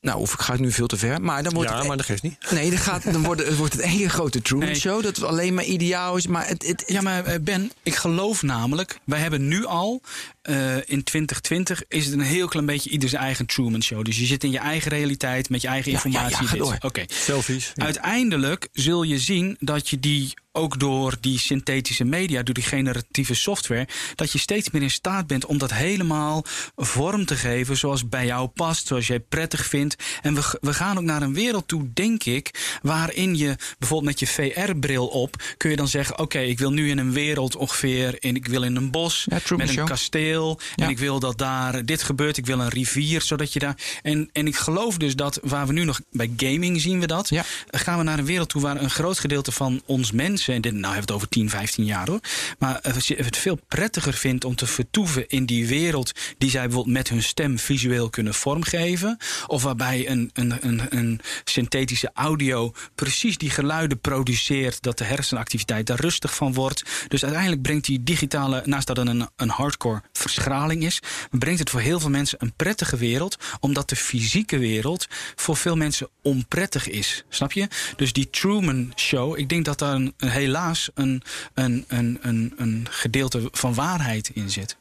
[0.00, 1.20] nou, of ik ga het nu veel te ver.
[1.22, 1.86] Maar dan wordt Ja, het.
[1.86, 2.36] maar dat geeft niet.
[2.50, 4.74] Nee, dan, gaat, dan wordt, het, wordt het één grote Truman Nee.
[4.74, 5.02] Show.
[5.02, 6.26] Dat het alleen maar ideaal is.
[6.26, 10.00] Maar het, het, Ja, maar eh, Ben, ik geloof namelijk, wij hebben nu al
[10.46, 14.04] eh, in 2020 is het een heel klein beetje ieder zijn eigen Truman Show.
[14.04, 16.46] Dus je zit in je eigen realiteit met je eigen Ja, ja, informatie.
[16.58, 16.76] ja, door.
[16.80, 17.04] Oké.
[17.08, 17.72] Selfies.
[17.74, 17.84] Ja.
[17.84, 23.34] Uiteindelijk zul je zien dat je die ook door die synthetische media, door die generatieve
[23.34, 26.44] software, dat je steeds meer in staat bent om dat helemaal
[26.76, 29.96] vorm te geven zoals bij jou past, zoals jij prettig vindt.
[30.22, 34.20] En we, we gaan ook naar een wereld toe, denk ik, waarin je bijvoorbeeld met
[34.20, 38.16] je VR-bril op kun je dan zeggen: Oké, ik wil nu in een wereld ongeveer,
[38.18, 39.86] in, ik wil in een bos Ja, met een Show.
[39.86, 40.84] kasteel Ja.
[40.84, 43.76] en ik wil dat daar dit gebeurt, ik wil een rivier, zodat je daar.
[44.02, 47.28] En, en ik geloof dus dat waar we nu nog bij gaming zien we dat
[47.28, 47.44] Ja.
[47.70, 50.72] gaan we naar een wereld toe waar een groot gedeelte van ons mensen, en dit,
[50.72, 52.20] nou hebben we het over 10, 15 jaar hoor,
[52.58, 57.08] maar het veel prettiger vindt om te vertoeven in die wereld die zij bijvoorbeeld met
[57.08, 59.18] hun stem visueel kunnen vormgeven.
[59.46, 65.86] Of waarbij een, een, een, een synthetische audio precies die geluiden produceert, dat de hersenactiviteit
[65.86, 66.82] daar rustig van wordt.
[67.08, 71.00] Dus uiteindelijk brengt die digitale, naast dat een, een hardcore verschraling is,
[71.30, 75.76] brengt het voor heel veel mensen een prettige wereld, omdat de fysieke wereld voor veel
[75.76, 77.24] mensen onprettig is.
[77.28, 77.68] Snap je?
[77.96, 81.22] Dus die Truman Show, ik denk dat daar een, een- helaas een,
[81.54, 84.76] een, een, een, een gedeelte van waarheid in zit.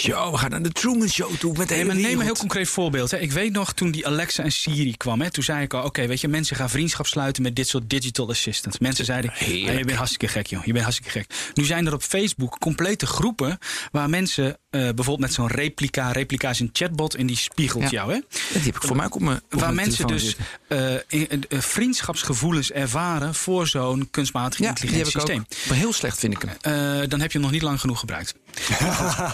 [0.00, 2.68] Yo, we gaan naar de Truman Show toe met de hele neem een heel concreet
[2.68, 3.10] voorbeeld.
[3.10, 3.18] Hè.
[3.18, 5.20] Ik weet nog toen die Alexa en Siri kwam.
[5.20, 7.90] Hè, toen zei ik al, oké, weet je, mensen gaan vriendschap sluiten met dit soort
[7.90, 8.78] digital assistants.
[8.78, 9.68] Mensen zeiden, Heerlijk.
[9.72, 10.64] "Ah, je bent hartstikke gek, joh.
[10.64, 11.50] Je bent hartstikke gek.
[11.54, 13.58] Nu zijn er op Facebook complete groepen
[13.92, 16.10] waar mensen eh, bijvoorbeeld met zo'n replica.
[16.12, 17.88] Replica is een chatbot en die spiegelt Ja.
[17.88, 18.12] jou.
[18.12, 18.20] Hè?
[18.52, 20.36] Die heb ik voor mij ook op mijn op Waar mijn mensen dus
[20.68, 21.00] eh, eh,
[21.48, 25.46] vriendschapsgevoelens ervaren voor zo'n kunstmatig Ja, intelligent systeem.
[25.68, 27.08] Maar heel slecht vind ik hem.
[27.08, 28.34] Dan heb je hem nog niet lang genoeg gebruikt.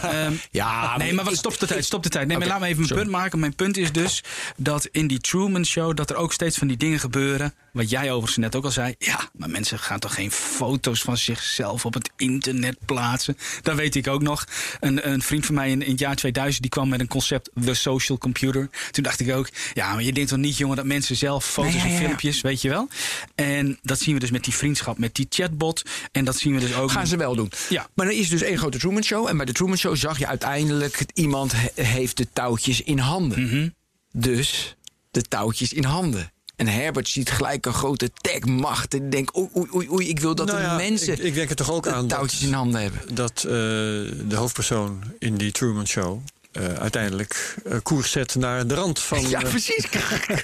[0.03, 2.27] Ehm, Ja, nee, maar wat stop de tijd, stop de tijd.
[2.27, 3.03] Nee, maar laat me even mijn sorry.
[3.03, 3.39] punt maken.
[3.39, 4.23] Mijn punt is dus
[4.57, 5.97] dat in die Truman Show...
[5.97, 7.55] dat er ook steeds van die dingen gebeuren...
[7.73, 8.95] wat jij overigens net ook al zei.
[8.99, 13.37] Ja, maar mensen gaan toch geen foto's van zichzelf op het internet plaatsen?
[13.63, 14.45] Dat weet ik ook nog.
[14.81, 16.63] Een, een vriend van mij in, in het jaar 2000...
[16.63, 18.69] die kwam met een concept, The Social Computer.
[18.91, 19.49] Toen dacht ik ook...
[19.75, 20.77] ja, maar je denkt toch niet, jongen...
[20.77, 21.99] dat mensen zelf foto's Nee, ja, en ja.
[21.99, 22.89] filmpjes, weet je wel?
[23.35, 25.83] En dat zien we dus met die vriendschap, met die chatbot.
[26.13, 26.91] En dat zien we dus ook...
[26.91, 27.53] Gaan ze wel doen.
[27.69, 27.89] Ja.
[27.95, 29.29] Maar er is dus één grote Truman Show.
[29.29, 31.05] En bij de Truman Show zag je uiteindelijk...
[31.15, 33.43] iemand he- heeft de touwtjes in handen.
[33.43, 33.69] Mhm.
[34.13, 34.77] Dus
[35.11, 36.33] de touwtjes in handen.
[36.61, 38.95] En Herbert ziet gelijk een grote techmacht.
[38.95, 41.35] En denkt, oei, oei, oei, oei, ik wil dat Nou de ja, mensen ik, ik
[41.35, 43.15] denk er toch ook aan touwtjes dat, in handen hebben.
[43.15, 46.21] dat eh, de hoofdpersoon in die Truman Show
[46.53, 49.29] eh, uiteindelijk eh, koers zet naar de rand van.
[49.29, 49.87] Ja, precies.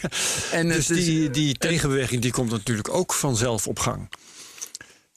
[0.51, 4.09] en dus die, die tegenbeweging die komt natuurlijk ook vanzelf op gang.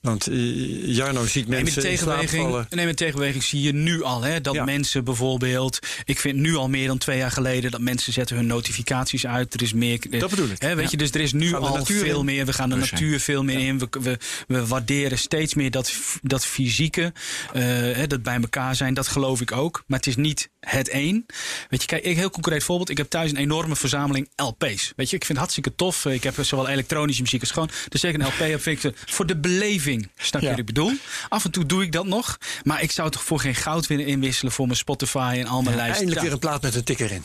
[0.01, 2.67] Want eh, Jarno ziet mensen in vallen.
[2.69, 4.63] nee, met tegenbeweging zie je nu al hè, dat Ja.
[4.63, 5.79] mensen bijvoorbeeld.
[6.05, 9.53] Ik vind nu al meer dan twee jaar geleden dat mensen zetten hun notificaties uit.
[9.53, 9.99] Er is meer.
[10.19, 10.61] Dat bedoel ik.
[10.61, 10.91] Hè, weet Ja.
[10.91, 12.25] je, dus er is nu al veel in.
[12.25, 12.45] meer.
[12.45, 13.79] We gaan de Dus, natuur veel meer in.
[13.79, 17.13] We, we, we waarderen steeds meer dat, dat fysieke,
[17.53, 18.93] eh, hè, dat bij elkaar zijn.
[18.93, 19.83] Dat geloof ik ook.
[19.87, 21.25] Maar het is niet het één.
[21.69, 22.89] Weet je, kijk, ik heel concreet voorbeeld.
[22.89, 24.93] Ik heb thuis een enorme verzameling LP's.
[24.95, 26.05] Weet je, ik vind het hartstikke tof.
[26.05, 27.69] Ik heb zowel elektronische muziek als gewoon.
[27.89, 30.09] Dus zeker een LP heb vind ik voor de beleving.
[30.17, 30.51] Snap je Ja.
[30.51, 30.91] wat ik bedoel?
[31.29, 32.37] Af en toe doe ik dat nog.
[32.63, 35.75] Maar ik zou toch voor geen goud willen inwisselen voor mijn Spotify en al mijn
[35.75, 35.95] lijsten.
[35.95, 36.21] Eindelijk Ja.
[36.23, 37.23] weer een plaat met een tikker in.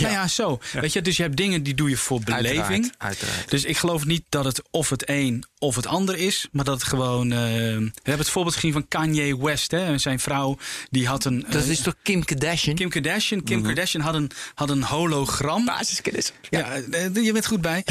[0.00, 0.58] Nou ja, zo.
[0.72, 2.58] Weet je, dus je hebt dingen die doe je voor beleving.
[2.58, 3.50] Uiteraard, uiteraard.
[3.50, 6.48] Dus ik geloof niet dat het of het een of het ander is.
[6.52, 7.32] Maar dat het gewoon...
[7.32, 9.70] eh, we hebben het voorbeeld gezien van Kanye West.
[9.70, 9.98] Hè?
[9.98, 10.58] Zijn vrouw,
[10.90, 11.46] die had een...
[11.50, 12.73] Dat eh, is toch Kim Kardashian?
[12.74, 13.44] Kim Kardashian.
[13.44, 15.64] Kim Kardashian had een, had een hologram.
[15.64, 16.32] Basiskennis.
[16.50, 17.84] Ja, eh, je bent goed bij.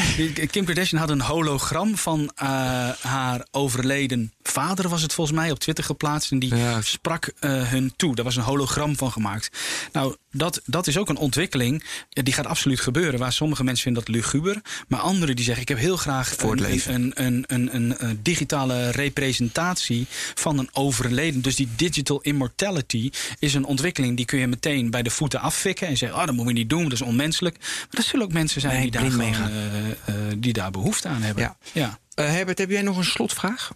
[0.51, 2.47] Kim Kardashian had een hologram van eh,
[2.89, 6.31] haar overleden vader, was het volgens mij, op Twitter geplaatst.
[6.31, 6.81] En die Ja.
[6.81, 8.15] sprak eh, hun toe.
[8.15, 9.57] Daar was een hologram van gemaakt.
[9.91, 11.83] Nou, dat, dat is ook een ontwikkeling.
[12.09, 13.19] eh, Die gaat absoluut gebeuren.
[13.19, 14.61] Waar sommige mensen vinden dat luguber.
[14.87, 16.93] Maar anderen die zeggen: Ik heb heel graag Voor het een, leven.
[16.93, 21.41] een, een, een, een, eh, digitale representatie van een overleden.
[21.41, 25.87] Dus die digital immortality is een ontwikkeling die kun je meteen bij de voeten afvikken.
[25.87, 27.57] En zeggen: Oh, dat moet je niet doen, dat is onmenselijk.
[27.59, 31.43] Maar er zullen ook mensen zijn Nee, die, daar gewoon, die daar behoefte aan hebben.
[31.43, 31.57] Ja.
[31.71, 31.99] ja.
[32.15, 33.71] Eh, Herbert, heb jij nog een slotvraag?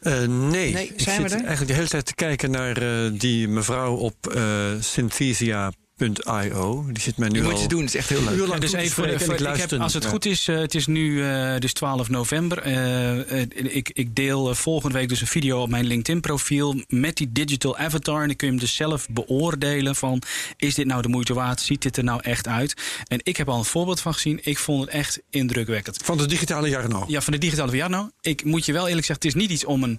[0.00, 3.94] Eh, nee, Nee, ik zit eigenlijk de hele tijd te kijken naar eh, die mevrouw
[3.94, 5.70] op eh synthesia.io.
[5.96, 8.34] Die zit mij nu Je moet al je doen, het is echt heel een leuk.
[8.38, 10.86] uur lang dus even voor- ik ik heb, als het goed is, eh, het is
[10.86, 12.58] nu eh, dus 12 november.
[12.58, 13.40] Eh,
[13.76, 18.20] ik, ik deel volgende week dus een video op mijn LinkedIn-profiel met die digital avatar.
[18.20, 20.22] En dan kun je hem dus zelf beoordelen van,
[20.56, 21.60] is dit nou de moeite waard?
[21.60, 22.74] Ziet dit er nou echt uit?
[23.06, 24.40] En ik heb al een voorbeeld van gezien.
[24.42, 25.96] Ik vond het echt indrukwekkend.
[26.04, 27.04] Van de digitale Jarno.
[27.08, 28.10] Ja, van de digitale Viano.
[28.20, 29.98] Ik moet je wel eerlijk zeggen, het is niet iets om een,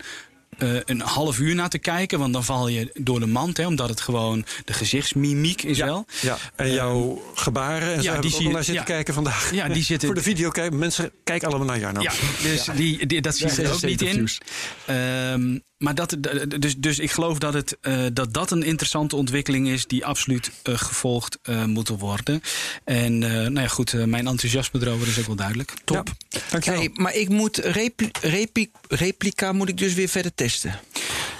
[0.64, 2.20] eh, een half uur naar te kijken.
[2.20, 6.06] Want dan val je door de mand, hè, omdat het gewoon de gezichtsmimiek is wel.
[6.22, 8.90] Ja, en jouw gebaren en zo ja, heb die zie je- naar zitten ja.
[8.94, 9.54] kijken vandaag.
[9.54, 10.52] Ja, die zitten- Voor de video.
[10.72, 12.02] Mensen, kijk allemaal naar Jarno.
[12.02, 12.12] Ja,
[12.42, 14.30] dus Die, die, dat zie je Ja, er ook niet in.
[14.86, 16.16] Ehm, maar dat,
[16.60, 20.52] dus, dus ik geloof dat, het, eh, dat dat een interessante ontwikkeling is die absoluut
[20.64, 22.42] eh, gevolgd eh, moet worden.
[22.84, 25.74] En eh, nou ja, goed, mijn enthousiasme erover is ook wel duidelijk.
[25.84, 26.10] Top.
[26.30, 26.80] Ja, dankjewel.
[26.80, 30.80] Hey, maar ik moet repli- repli- replica moet ik dus weer verder testen.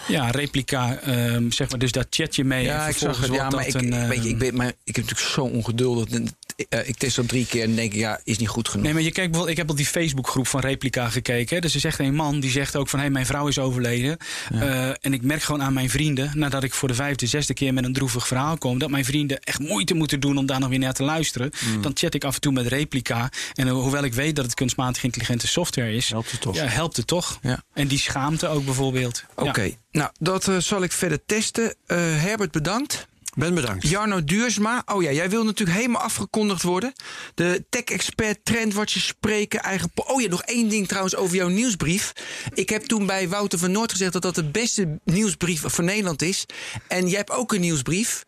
[0.08, 2.64] Ja, replica, ehm, zeg maar, dus daar chat je mee.
[2.64, 3.34] Ja, ik zag het.
[3.34, 5.42] Ja, maar ik, dat een, weet je, ik, ehm, ben, maar ik heb natuurlijk zo
[5.42, 6.10] ongeduldig.
[6.10, 6.28] En,
[6.70, 8.86] eh, ik test dat drie keer en denk ik, ja, is niet goed genoeg.
[8.86, 11.56] Nee, maar je kijkt bijvoorbeeld, ik heb op die Facebookgroep van Replica gekeken.
[11.56, 11.62] Hè.
[11.62, 14.18] Dus er zegt een man die zegt ook van hé, mijn vrouw is overleden.
[14.52, 17.74] Eh, en ik merk gewoon aan mijn vrienden, nadat ik voor de vijfde, zesde keer
[17.74, 20.70] met een droevig verhaal kom, dat mijn vrienden echt moeite moeten doen om daar nog
[20.70, 21.52] weer naar te luisteren.
[21.66, 21.82] Mm.
[21.82, 23.30] Dan chat ik af en toe met Replica.
[23.54, 26.56] En eh, hoewel ik weet dat het kunstmatig intelligente software is, Helpt het toch?
[26.56, 27.40] Ja, helpt het toch.
[27.42, 27.64] Ja.
[27.74, 29.24] En die schaamte ook bijvoorbeeld.
[29.36, 29.70] Oké, Ja.
[29.94, 31.76] Nou, dat eh, zal ik verder testen.
[31.86, 33.08] Eh, Herbert, bedankt.
[33.36, 33.88] Ben bedankt.
[33.88, 34.84] Jarno Duursma.
[34.86, 36.94] Oh ja, jij wil natuurlijk helemaal afgekondigd worden.
[37.36, 39.92] De tech-expert, trendwatchers spreken, eigen...
[39.96, 42.14] Oh ja, nog één ding trouwens over jouw nieuwsbrief.
[42.54, 46.22] Ik heb toen bij Wouter van Noord gezegd dat dat de beste nieuwsbrief van Nederland
[46.22, 46.46] is.
[46.88, 48.26] En jij hebt ook een nieuwsbrief.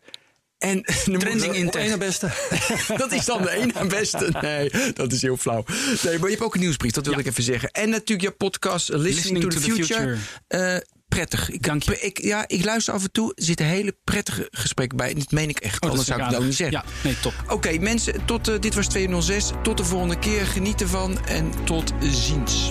[0.58, 0.82] En
[1.18, 1.82] Trending in tech.
[1.82, 2.30] Ene beste.
[2.96, 4.34] dat is dan de ene en beste.
[4.40, 5.64] Nee, dat is heel flauw.
[6.02, 7.16] Nee, maar je hebt ook een nieuwsbrief, dat Ja.
[7.18, 7.70] ik even zeggen.
[7.70, 10.16] En natuurlijk je podcast Listening, to, the, Future.
[10.48, 10.76] Eh,
[11.08, 11.50] prettig.
[11.50, 12.00] Ik, Dank je.
[12.00, 13.32] Ik, ja, ik luister af en toe.
[13.34, 15.14] Er zitten hele prettige gesprekken bij.
[15.14, 15.82] Dat meen ik echt.
[15.82, 16.72] Oh, Anders zou ik het ook niet aardig.
[16.72, 16.92] zeggen.
[17.02, 17.32] Ja, nee, top.
[17.48, 19.50] Oké, mensen, tot, eh, dit was 206.
[19.62, 20.46] Tot de volgende keer.
[20.46, 22.70] Geniet ervan en tot ziens.